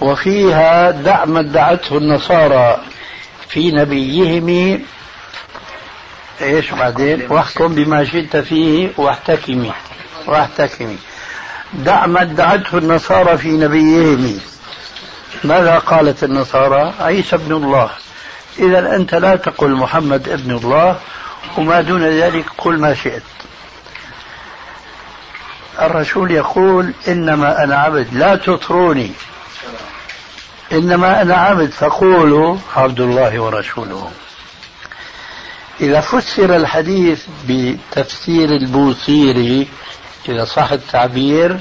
وفيها 0.00 0.90
دع 0.90 1.24
ما 1.24 1.40
ادعته 1.40 1.96
النصارى 1.98 2.78
في 3.48 3.70
نبيهم 3.70 4.80
إيش 6.42 6.70
بعدين؟ 6.70 7.26
واحكم 7.30 7.74
بما 7.74 8.04
شئت 8.04 8.36
فيه 8.36 8.90
واحتكمي 8.96 9.72
واحتكمي. 10.26 10.98
دع 11.72 12.06
ما 12.06 12.22
ادعته 12.22 12.78
النصارى 12.78 13.38
في 13.38 13.48
نبيهم. 13.48 14.40
ماذا 15.44 15.78
قالت 15.78 16.24
النصارى؟ 16.24 16.94
عيسى 17.00 17.36
ابن 17.36 17.52
الله. 17.52 17.90
إذا 18.58 18.96
أنت 18.96 19.14
لا 19.14 19.36
تقل 19.36 19.70
محمد 19.70 20.28
ابن 20.28 20.50
الله 20.50 21.00
وما 21.58 21.80
دون 21.80 22.02
ذلك 22.02 22.44
قل 22.58 22.78
ما 22.78 22.94
شئت. 22.94 23.22
الرسول 25.80 26.30
يقول 26.30 26.92
إنما 27.08 27.64
أنا 27.64 27.76
عبد 27.76 28.08
لا 28.12 28.36
تطروني 28.36 29.12
إنما 30.72 31.22
أنا 31.22 31.34
عبد 31.36 31.70
فقولوا 31.70 32.56
عبد 32.76 33.00
الله 33.00 33.40
ورسوله. 33.40 34.10
إذا 35.80 36.00
فسر 36.00 36.56
الحديث 36.56 37.22
بتفسير 37.48 38.48
البوصيري 38.48 39.68
إذا 40.28 40.44
صح 40.44 40.72
التعبير 40.72 41.58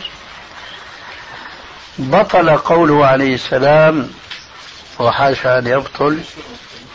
بطل 1.98 2.50
قوله 2.50 3.06
عليه 3.06 3.36
السلام 3.36 4.10
وحاشا 5.00 5.60
أن 5.60 5.68
يبطل 5.68 6.20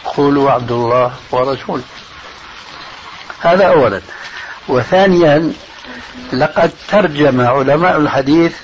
قولوا 0.04 0.50
عبد 0.50 0.72
الله 0.72 1.12
ورسوله. 1.30 1.82
هذا 3.40 3.66
أولا. 3.66 4.00
وثانيا 4.68 5.52
لقد 6.32 6.70
ترجم 6.88 7.40
علماء 7.40 7.96
الحديث 7.96 8.56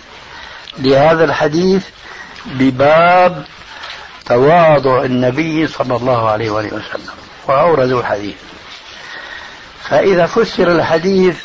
لهذا 0.78 1.24
الحديث 1.24 1.84
بباب 2.46 3.44
تواضع 4.26 5.04
النبي 5.04 5.66
صلى 5.66 5.96
الله 5.96 6.30
عليه 6.30 6.50
وآله 6.50 6.68
وسلم. 6.68 7.23
وأوردوا 7.48 8.00
الحديث. 8.00 8.36
فإذا 9.82 10.26
فسر 10.26 10.72
الحديث 10.72 11.36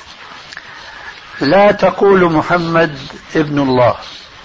لا 1.42 1.72
تقول 1.72 2.24
محمد 2.24 2.98
ابن 3.36 3.60
الله. 3.60 3.96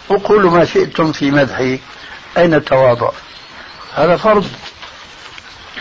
وقولوا 0.08 0.50
ما 0.50 0.64
شئتم 0.64 1.12
في 1.12 1.30
مدحه 1.30 1.78
أين 2.36 2.54
التواضع 2.54 3.10
هذا 3.94 4.16
فرض. 4.16 4.46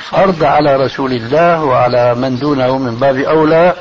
فرض 0.10 0.44
على 0.44 0.76
رسول 0.76 1.14
الله 1.14 1.64
وعلى 1.64 2.16
من 2.16 2.38
دونه 2.38 2.78
من 2.78 2.96
باب 2.96 3.18
أولى 3.18 3.76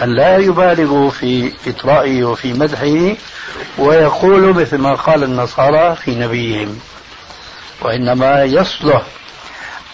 أن 0.00 0.16
لا 0.16 0.36
يبالغوا 0.36 1.10
في 1.10 1.52
إطرائه 1.66 2.24
وفي 2.24 2.52
مدحه 2.52 3.16
ويقول 3.78 4.54
مثل 4.54 4.78
ما 4.78 4.94
قال 4.94 5.22
النصارى 5.22 5.96
في 5.96 6.14
نبيهم. 6.14 6.80
وإنما 7.82 8.44
يصلح 8.44 9.02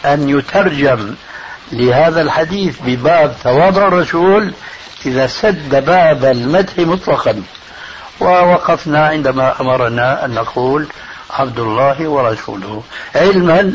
أن 0.05 0.29
يترجم 0.29 1.15
لهذا 1.73 2.21
الحديث 2.23 2.77
بباب 2.87 3.35
تواضع 3.45 3.89
الرسول 3.89 4.53
إذا 5.07 5.27
سد 5.27 5.85
باب 5.85 6.25
المدح 6.25 6.79
مطلقا. 6.79 7.43
ووقفنا 8.21 9.07
عندما 9.07 9.61
أمرنا 9.61 10.25
أن 10.25 10.31
نقول 10.31 10.87
عبد 11.31 11.59
الله 11.59 12.09
ورسوله. 12.09 12.83
علما 13.15 13.73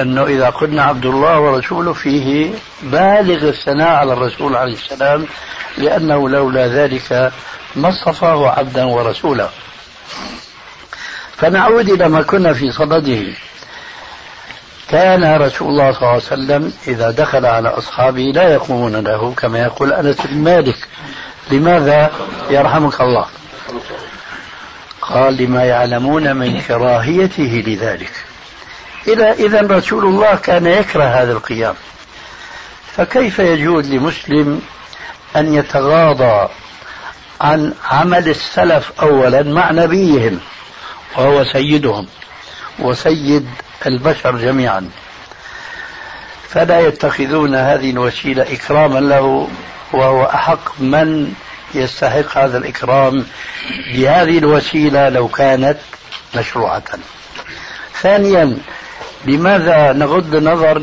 أنه 0.00 0.24
إذا 0.24 0.50
قلنا 0.50 0.82
عبد 0.82 1.06
الله 1.06 1.40
ورسوله 1.40 1.92
فيه 1.92 2.54
بالغ 2.82 3.48
الثناء 3.48 3.88
على 3.88 4.12
الرسول 4.12 4.56
عليه 4.56 4.72
السلام 4.72 5.26
لأنه 5.78 6.28
لولا 6.28 6.66
ذلك 6.68 7.32
ما 7.76 7.88
اصطفاه 7.88 8.50
عبدا 8.50 8.84
ورسولا 8.84 9.48
فنعود 11.36 11.88
إلى 11.88 12.08
ما 12.08 12.22
كنا 12.22 12.52
في 12.52 12.70
صدده. 12.72 13.22
كان 14.88 15.36
رسول 15.42 15.68
الله 15.68 15.92
صلى 15.92 15.98
الله 15.98 16.12
عليه 16.12 16.22
وسلم 16.22 16.72
إذا 16.86 17.10
دخل 17.10 17.46
على 17.46 17.68
أصحابه 17.68 18.22
لا 18.22 18.52
يقومون 18.52 18.96
له 18.96 19.34
كما 19.36 19.58
يقول 19.58 19.92
أنس 19.92 20.16
بن 20.26 20.38
مالك. 20.38 20.76
لماذا 21.50 22.10
يرحمك 22.50 23.00
الله؟ 23.00 23.26
قال 25.02 25.36
لما 25.36 25.64
يعلمون 25.64 26.36
من 26.36 26.60
كراهيته 26.60 27.64
لذلك. 27.66 28.12
إذا 29.08 29.32
إذا 29.32 29.60
رسول 29.60 30.04
الله 30.04 30.34
كان 30.36 30.66
يكره 30.66 31.04
هذا 31.04 31.32
القيام. 31.32 31.74
فكيف 32.96 33.38
يجوز 33.38 33.90
لمسلم 33.90 34.62
أن 35.36 35.54
يتغاضى 35.54 36.48
عن 37.40 37.74
عمل 37.90 38.28
السلف 38.28 38.92
أولا 39.02 39.42
مع 39.42 39.70
نبيهم 39.70 40.40
وهو 41.16 41.44
سيدهم؟ 41.44 42.06
وسيد 42.78 43.48
البشر 43.86 44.36
جميعا. 44.36 44.90
فلا 46.48 46.80
يتخذون 46.80 47.54
هذه 47.54 47.90
الوسيلة 47.90 48.42
إكراما 48.42 48.98
له 48.98 49.48
وهو 49.92 50.24
أحق 50.24 50.80
من 50.80 51.32
يستحق 51.74 52.38
هذا 52.38 52.58
الإكرام 52.58 53.26
بهذه 53.94 54.38
الوسيلة 54.38 55.08
لو 55.08 55.28
كانت 55.28 55.78
مشروعة. 56.36 56.84
ثانيا 58.02 58.58
لماذا 59.24 59.92
نغض 59.92 60.34
النظر 60.34 60.82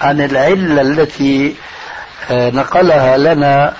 عن 0.00 0.20
العلة 0.20 0.80
التي 0.80 1.54
آه، 2.30 2.50
نقلها 2.50 3.16
لنا 3.16 3.74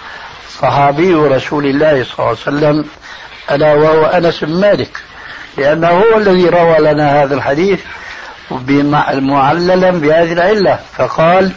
صحابي 0.60 1.14
رسول 1.14 1.66
الله 1.66 2.04
صلى 2.04 2.14
الله 2.18 2.26
عليه 2.28 2.30
وسلم 2.30 2.84
ألا 3.50 3.74
وهو 3.74 4.04
أنس 4.04 4.44
بن 4.44 4.60
مالك 4.60 4.98
لأنه 5.56 5.88
هو 5.88 6.16
الذي 6.16 6.48
روى 6.48 6.78
لنا 6.78 7.22
هذا 7.22 7.34
الحديث 7.34 7.80
معللا 9.20 9.90
بهذه 9.90 10.32
العلة. 10.32 10.78
فقال 10.96 11.52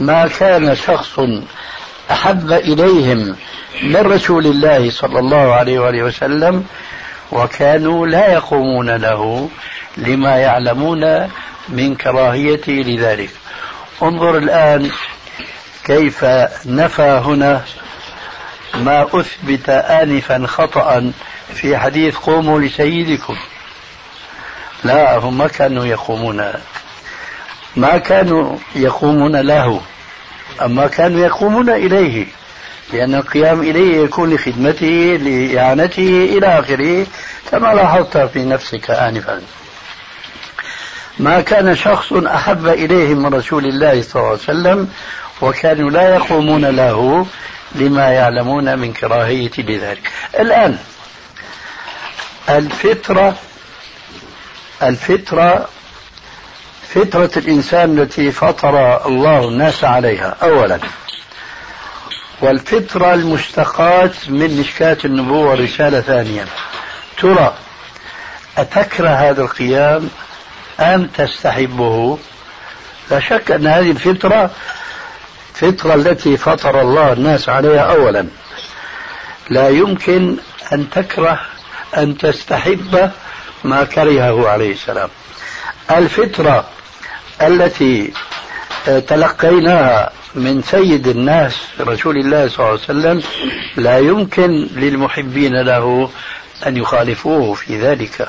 ما 0.00 0.28
كان 0.28 0.76
شخص 0.76 1.20
أحب 2.10 2.52
إليهم 2.52 3.36
من 3.82 3.96
رسول 3.96 4.46
الله 4.46 4.90
صلى 4.90 5.18
الله 5.18 5.54
عليه 5.54 5.78
وآله 5.78 6.02
وسلم 6.02 6.64
وكانوا 7.32 8.06
لا 8.06 8.32
يقومون 8.32 8.90
له 8.90 9.48
لما 9.96 10.36
يعلمون 10.36 11.28
من 11.68 11.94
كراهيته 11.94 12.72
لذلك. 12.72 13.30
انظر 14.02 14.38
الآن 14.38 14.90
كيف 15.84 16.24
نفى 16.66 17.22
هنا 17.24 17.62
ما 18.74 19.02
أثبت 19.02 19.68
آنفا 19.68 20.46
خطأ 20.46 21.12
في 21.54 21.76
حديث 21.78 22.16
قوموا 22.16 22.60
لسيدكم. 22.60 23.36
لا 24.84 25.18
هم 25.18 25.38
ما 25.38 25.48
كانوا 25.48 25.86
يقومون 25.86 26.52
ما 27.76 27.98
كانوا 27.98 28.56
يقومون 28.76 29.36
له 29.36 29.80
أما 30.62 30.86
كانوا 30.86 31.20
يقومون 31.20 31.70
إليه 31.70 32.26
لأن 32.92 33.14
القيام 33.14 33.60
إليه 33.60 34.02
يكون 34.02 34.34
لخدمته 34.34 35.18
لإعانته 35.22 36.28
إلى 36.32 36.46
آخره 36.46 37.06
كما 37.50 37.74
لاحظت 37.74 38.16
في 38.18 38.44
نفسك 38.44 38.90
آنفا. 38.90 39.42
ما 41.18 41.40
كان 41.40 41.76
شخص 41.76 42.12
أحب 42.12 42.66
إليه 42.66 43.14
من 43.14 43.34
رسول 43.34 43.66
الله 43.66 44.02
صلى 44.02 44.16
الله 44.16 44.28
عليه 44.28 44.38
وسلم 44.38 44.88
وكانوا 45.42 45.90
لا 45.90 46.14
يقومون 46.14 46.64
له 46.64 47.26
لما 47.74 48.08
يعلمون 48.08 48.78
من 48.78 48.92
كراهية 48.92 49.50
لذلك 49.58 50.10
الآن 50.38 50.78
الفطرة 52.48 53.36
الفطرة 54.82 55.68
فطرة 56.94 57.30
الإنسان 57.36 57.98
التي 57.98 58.32
فطر 58.32 59.06
الله 59.06 59.48
الناس 59.48 59.84
عليها 59.84 60.36
أولا. 60.42 60.78
والفطرة 62.40 63.14
المشتقات 63.14 64.28
من 64.28 64.60
مشكاة 64.60 64.96
النبوة 65.04 65.50
والرسالة 65.50 66.00
ثانيا. 66.00 66.46
ترى 67.18 67.54
أتكره 68.58 69.08
هذا 69.08 69.42
القيام 69.42 70.10
أم 70.80 71.06
تستحبه؟ 71.06 72.18
لا 73.10 73.20
شك 73.20 73.50
أن 73.50 73.66
هذه 73.66 73.90
الفطرة 73.90 74.50
الفطرة 75.54 75.94
التي 75.94 76.36
فطر 76.36 76.80
الله 76.80 77.12
الناس 77.12 77.48
عليها 77.48 77.80
أولا. 77.80 78.26
لا 79.50 79.68
يمكن 79.68 80.36
أن 80.72 80.90
تكره 80.90 81.40
أن 81.96 82.18
تستحب 82.18 83.10
ما 83.64 83.84
كرهه 83.84 84.48
عليه 84.48 84.72
السلام. 84.72 85.08
الفطرة 85.90 86.64
التي 87.42 88.12
تلقيناها 88.86 90.10
من 90.34 90.62
سيد 90.62 91.06
الناس 91.06 91.56
رسول 91.80 92.16
الله 92.16 92.48
صلى 92.48 92.58
الله 92.58 92.68
عليه 92.68 92.80
وسلم 92.80 93.22
لا 93.76 93.98
يمكن 93.98 94.50
للمحبين 94.72 95.62
له 95.62 96.10
أن 96.66 96.76
يخالفوه 96.76 97.54
في 97.54 97.80
ذلك. 97.80 98.28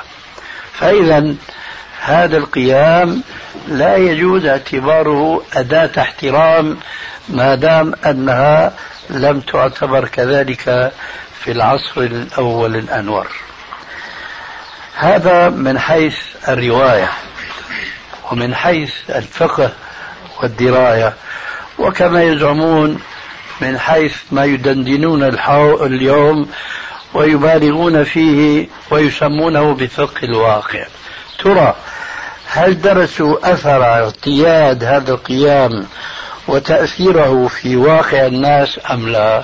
فإذا 0.73 1.35
هذا 2.01 2.37
القيام 2.37 3.23
لا 3.67 3.97
يجوز 3.97 4.45
اعتباره 4.45 5.43
أداة 5.53 5.91
احترام 5.97 6.77
ما 7.29 7.55
دام 7.55 7.93
أنها 8.05 8.73
لم 9.09 9.39
تعتبر 9.39 10.07
كذلك 10.07 10.91
في 11.39 11.51
العصر 11.51 12.01
الأول 12.01 12.75
الأنور 12.75 13.27
هذا 14.99 15.49
من 15.49 15.79
حيث 15.79 16.17
الرواية 16.47 17.09
ومن 18.31 18.55
حيث 18.55 18.93
الفقه 19.09 19.71
والدراية 20.41 21.13
وكما 21.77 22.23
يزعمون 22.23 22.99
من 23.61 23.79
حيث 23.79 24.15
ما 24.31 24.45
يدندنون 24.45 25.23
اليوم 25.85 26.49
ويبالغون 27.13 28.03
فيه 28.03 28.67
ويسمونه 28.91 29.73
بفقه 29.73 30.23
الواقع. 30.23 30.85
ترى 31.43 31.75
هل 32.47 32.81
درسوا 32.81 33.53
أثر 33.53 33.83
اعتياد 33.83 34.83
هذا 34.83 35.13
القيام 35.13 35.85
وتأثيره 36.47 37.47
في 37.47 37.75
واقع 37.75 38.25
الناس 38.25 38.79
أم 38.91 39.09
لا؟ 39.09 39.43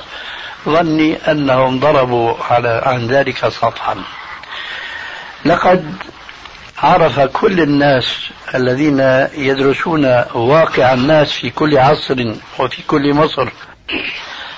ظني 0.69 1.31
أنهم 1.31 1.79
ضربوا 1.79 2.33
على 2.49 2.81
عن 2.85 3.07
ذلك 3.07 3.49
سطحا. 3.49 4.03
لقد 5.45 5.95
عرف 6.77 7.19
كل 7.19 7.61
الناس 7.61 8.05
الذين 8.55 8.99
يدرسون 9.33 10.05
واقع 10.33 10.93
الناس 10.93 11.31
في 11.31 11.49
كل 11.49 11.77
عصر 11.77 12.33
وفي 12.59 12.81
كل 12.87 13.13
مصر. 13.13 13.49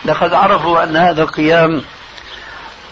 لقد 0.05 0.33
عرفوا 0.33 0.83
أن 0.83 0.95
هذا 0.95 1.23
القيام 1.23 1.81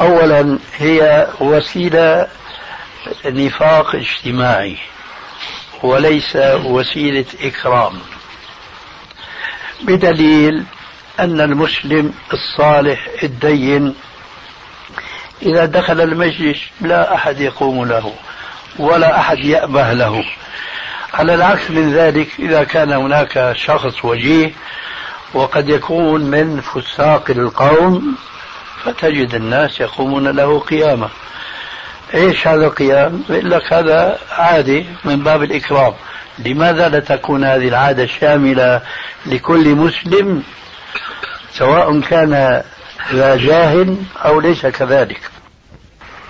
أولا 0.01 0.59
هي 0.77 1.27
وسيلة 1.39 2.27
نفاق 3.25 3.95
اجتماعي 3.95 4.77
وليس 5.83 6.35
وسيلة 6.65 7.25
إكرام. 7.41 7.93
بدليل 9.81 10.63
أن 11.19 11.41
المسلم 11.41 12.13
الصالح 12.33 13.07
الدين 13.23 13.95
إذا 15.41 15.65
دخل 15.65 16.01
المجلس 16.01 16.57
لا 16.81 17.15
أحد 17.15 17.39
يقوم 17.39 17.85
له 17.85 18.13
ولا 18.79 19.19
أحد 19.19 19.37
يأبه 19.37 19.93
له. 19.93 20.23
على 21.13 21.33
العكس 21.33 21.71
من 21.71 21.93
ذلك 21.93 22.27
إذا 22.39 22.63
كان 22.63 22.91
هناك 22.91 23.53
شخص 23.55 24.05
وجيه 24.05 24.53
وقد 25.33 25.69
يكون 25.69 26.21
من 26.21 26.61
فساق 26.61 27.31
القوم 27.31 28.15
فتجد 28.83 29.35
الناس 29.35 29.79
يقومون 29.79 30.27
له 30.27 30.59
قيامة 30.59 31.09
إيش 32.13 32.47
هذا 32.47 32.65
القيام؟ 32.65 33.23
يقول 33.29 33.51
لك 33.51 33.73
هذا 33.73 34.19
عادي 34.31 34.85
من 35.05 35.23
باب 35.23 35.43
الإكرام. 35.43 35.93
لماذا 36.39 36.89
لا 36.89 36.99
تكون 36.99 37.43
هذه 37.43 37.67
العادة 37.67 38.05
شاملة 38.05 38.81
لكل 39.25 39.75
مسلم؟ 39.75 40.43
سواء 41.53 41.99
كان 41.99 42.63
ذا 43.13 43.35
جاه 43.35 43.87
أو 44.25 44.39
ليس 44.39 44.65
كذلك. 44.65 45.19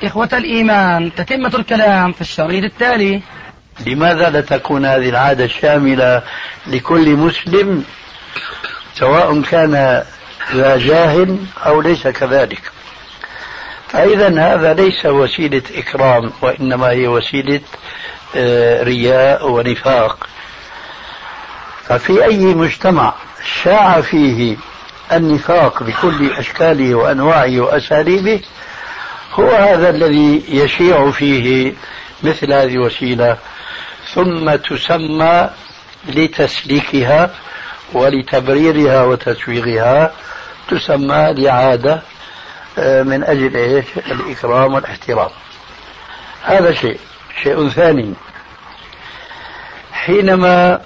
إخوة 0.03 0.29
الإيمان 0.33 1.15
تتمة 1.15 1.51
الكلام 1.55 2.11
في 2.11 2.21
الشريط 2.21 2.63
التالي. 2.63 3.21
لماذا 3.85 4.29
لا 4.29 4.41
تكون 4.41 4.85
هذه 4.85 5.09
العادة 5.09 5.47
شاملة 5.47 6.21
لكل 6.67 7.09
مسلم 7.09 7.83
سواء 8.93 9.41
كان 9.41 10.03
ذا 10.53 10.77
جاه 10.77 11.27
أو 11.65 11.81
ليس 11.81 12.07
كذلك؟ 12.07 12.71
فإذا 13.87 14.53
هذا 14.53 14.73
ليس 14.73 15.05
وسيلة 15.05 15.61
إكرام 15.75 16.31
وإنما 16.41 16.89
هي 16.89 17.07
وسيلة 17.07 17.61
آه، 18.35 18.83
رياء 18.83 19.51
ونفاق. 19.51 20.27
ففي 21.83 22.25
أي 22.25 22.37
مجتمع 22.37 23.13
شاع 23.63 24.01
فيه 24.01 24.57
النفاق 25.11 25.83
بكل 25.83 26.31
أشكاله 26.31 26.95
وأنواعه 26.95 27.59
وأساليبه 27.59 28.41
هو 29.33 29.49
هذا 29.49 29.89
الذي 29.89 30.43
يشيع 30.49 31.11
فيه 31.11 31.73
مثل 32.23 32.53
هذه 32.53 32.73
الوسيلة 32.73 33.37
ثم 34.13 34.55
تسمى 34.55 35.49
لتسليكها 36.07 37.29
ولتبريرها 37.93 39.03
وتسويغها 39.03 40.11
تسمى 40.69 41.33
لعادة 41.37 42.01
آه، 42.77 43.03
من 43.03 43.23
أجل 43.23 43.55
إيش؟ 43.55 43.85
الإكرام 43.97 44.73
والاحترام. 44.73 45.29
هذا 46.43 46.73
شيء 46.73 46.99
شيء 47.43 47.69
ثاني. 47.69 48.13
حينما 49.91 50.81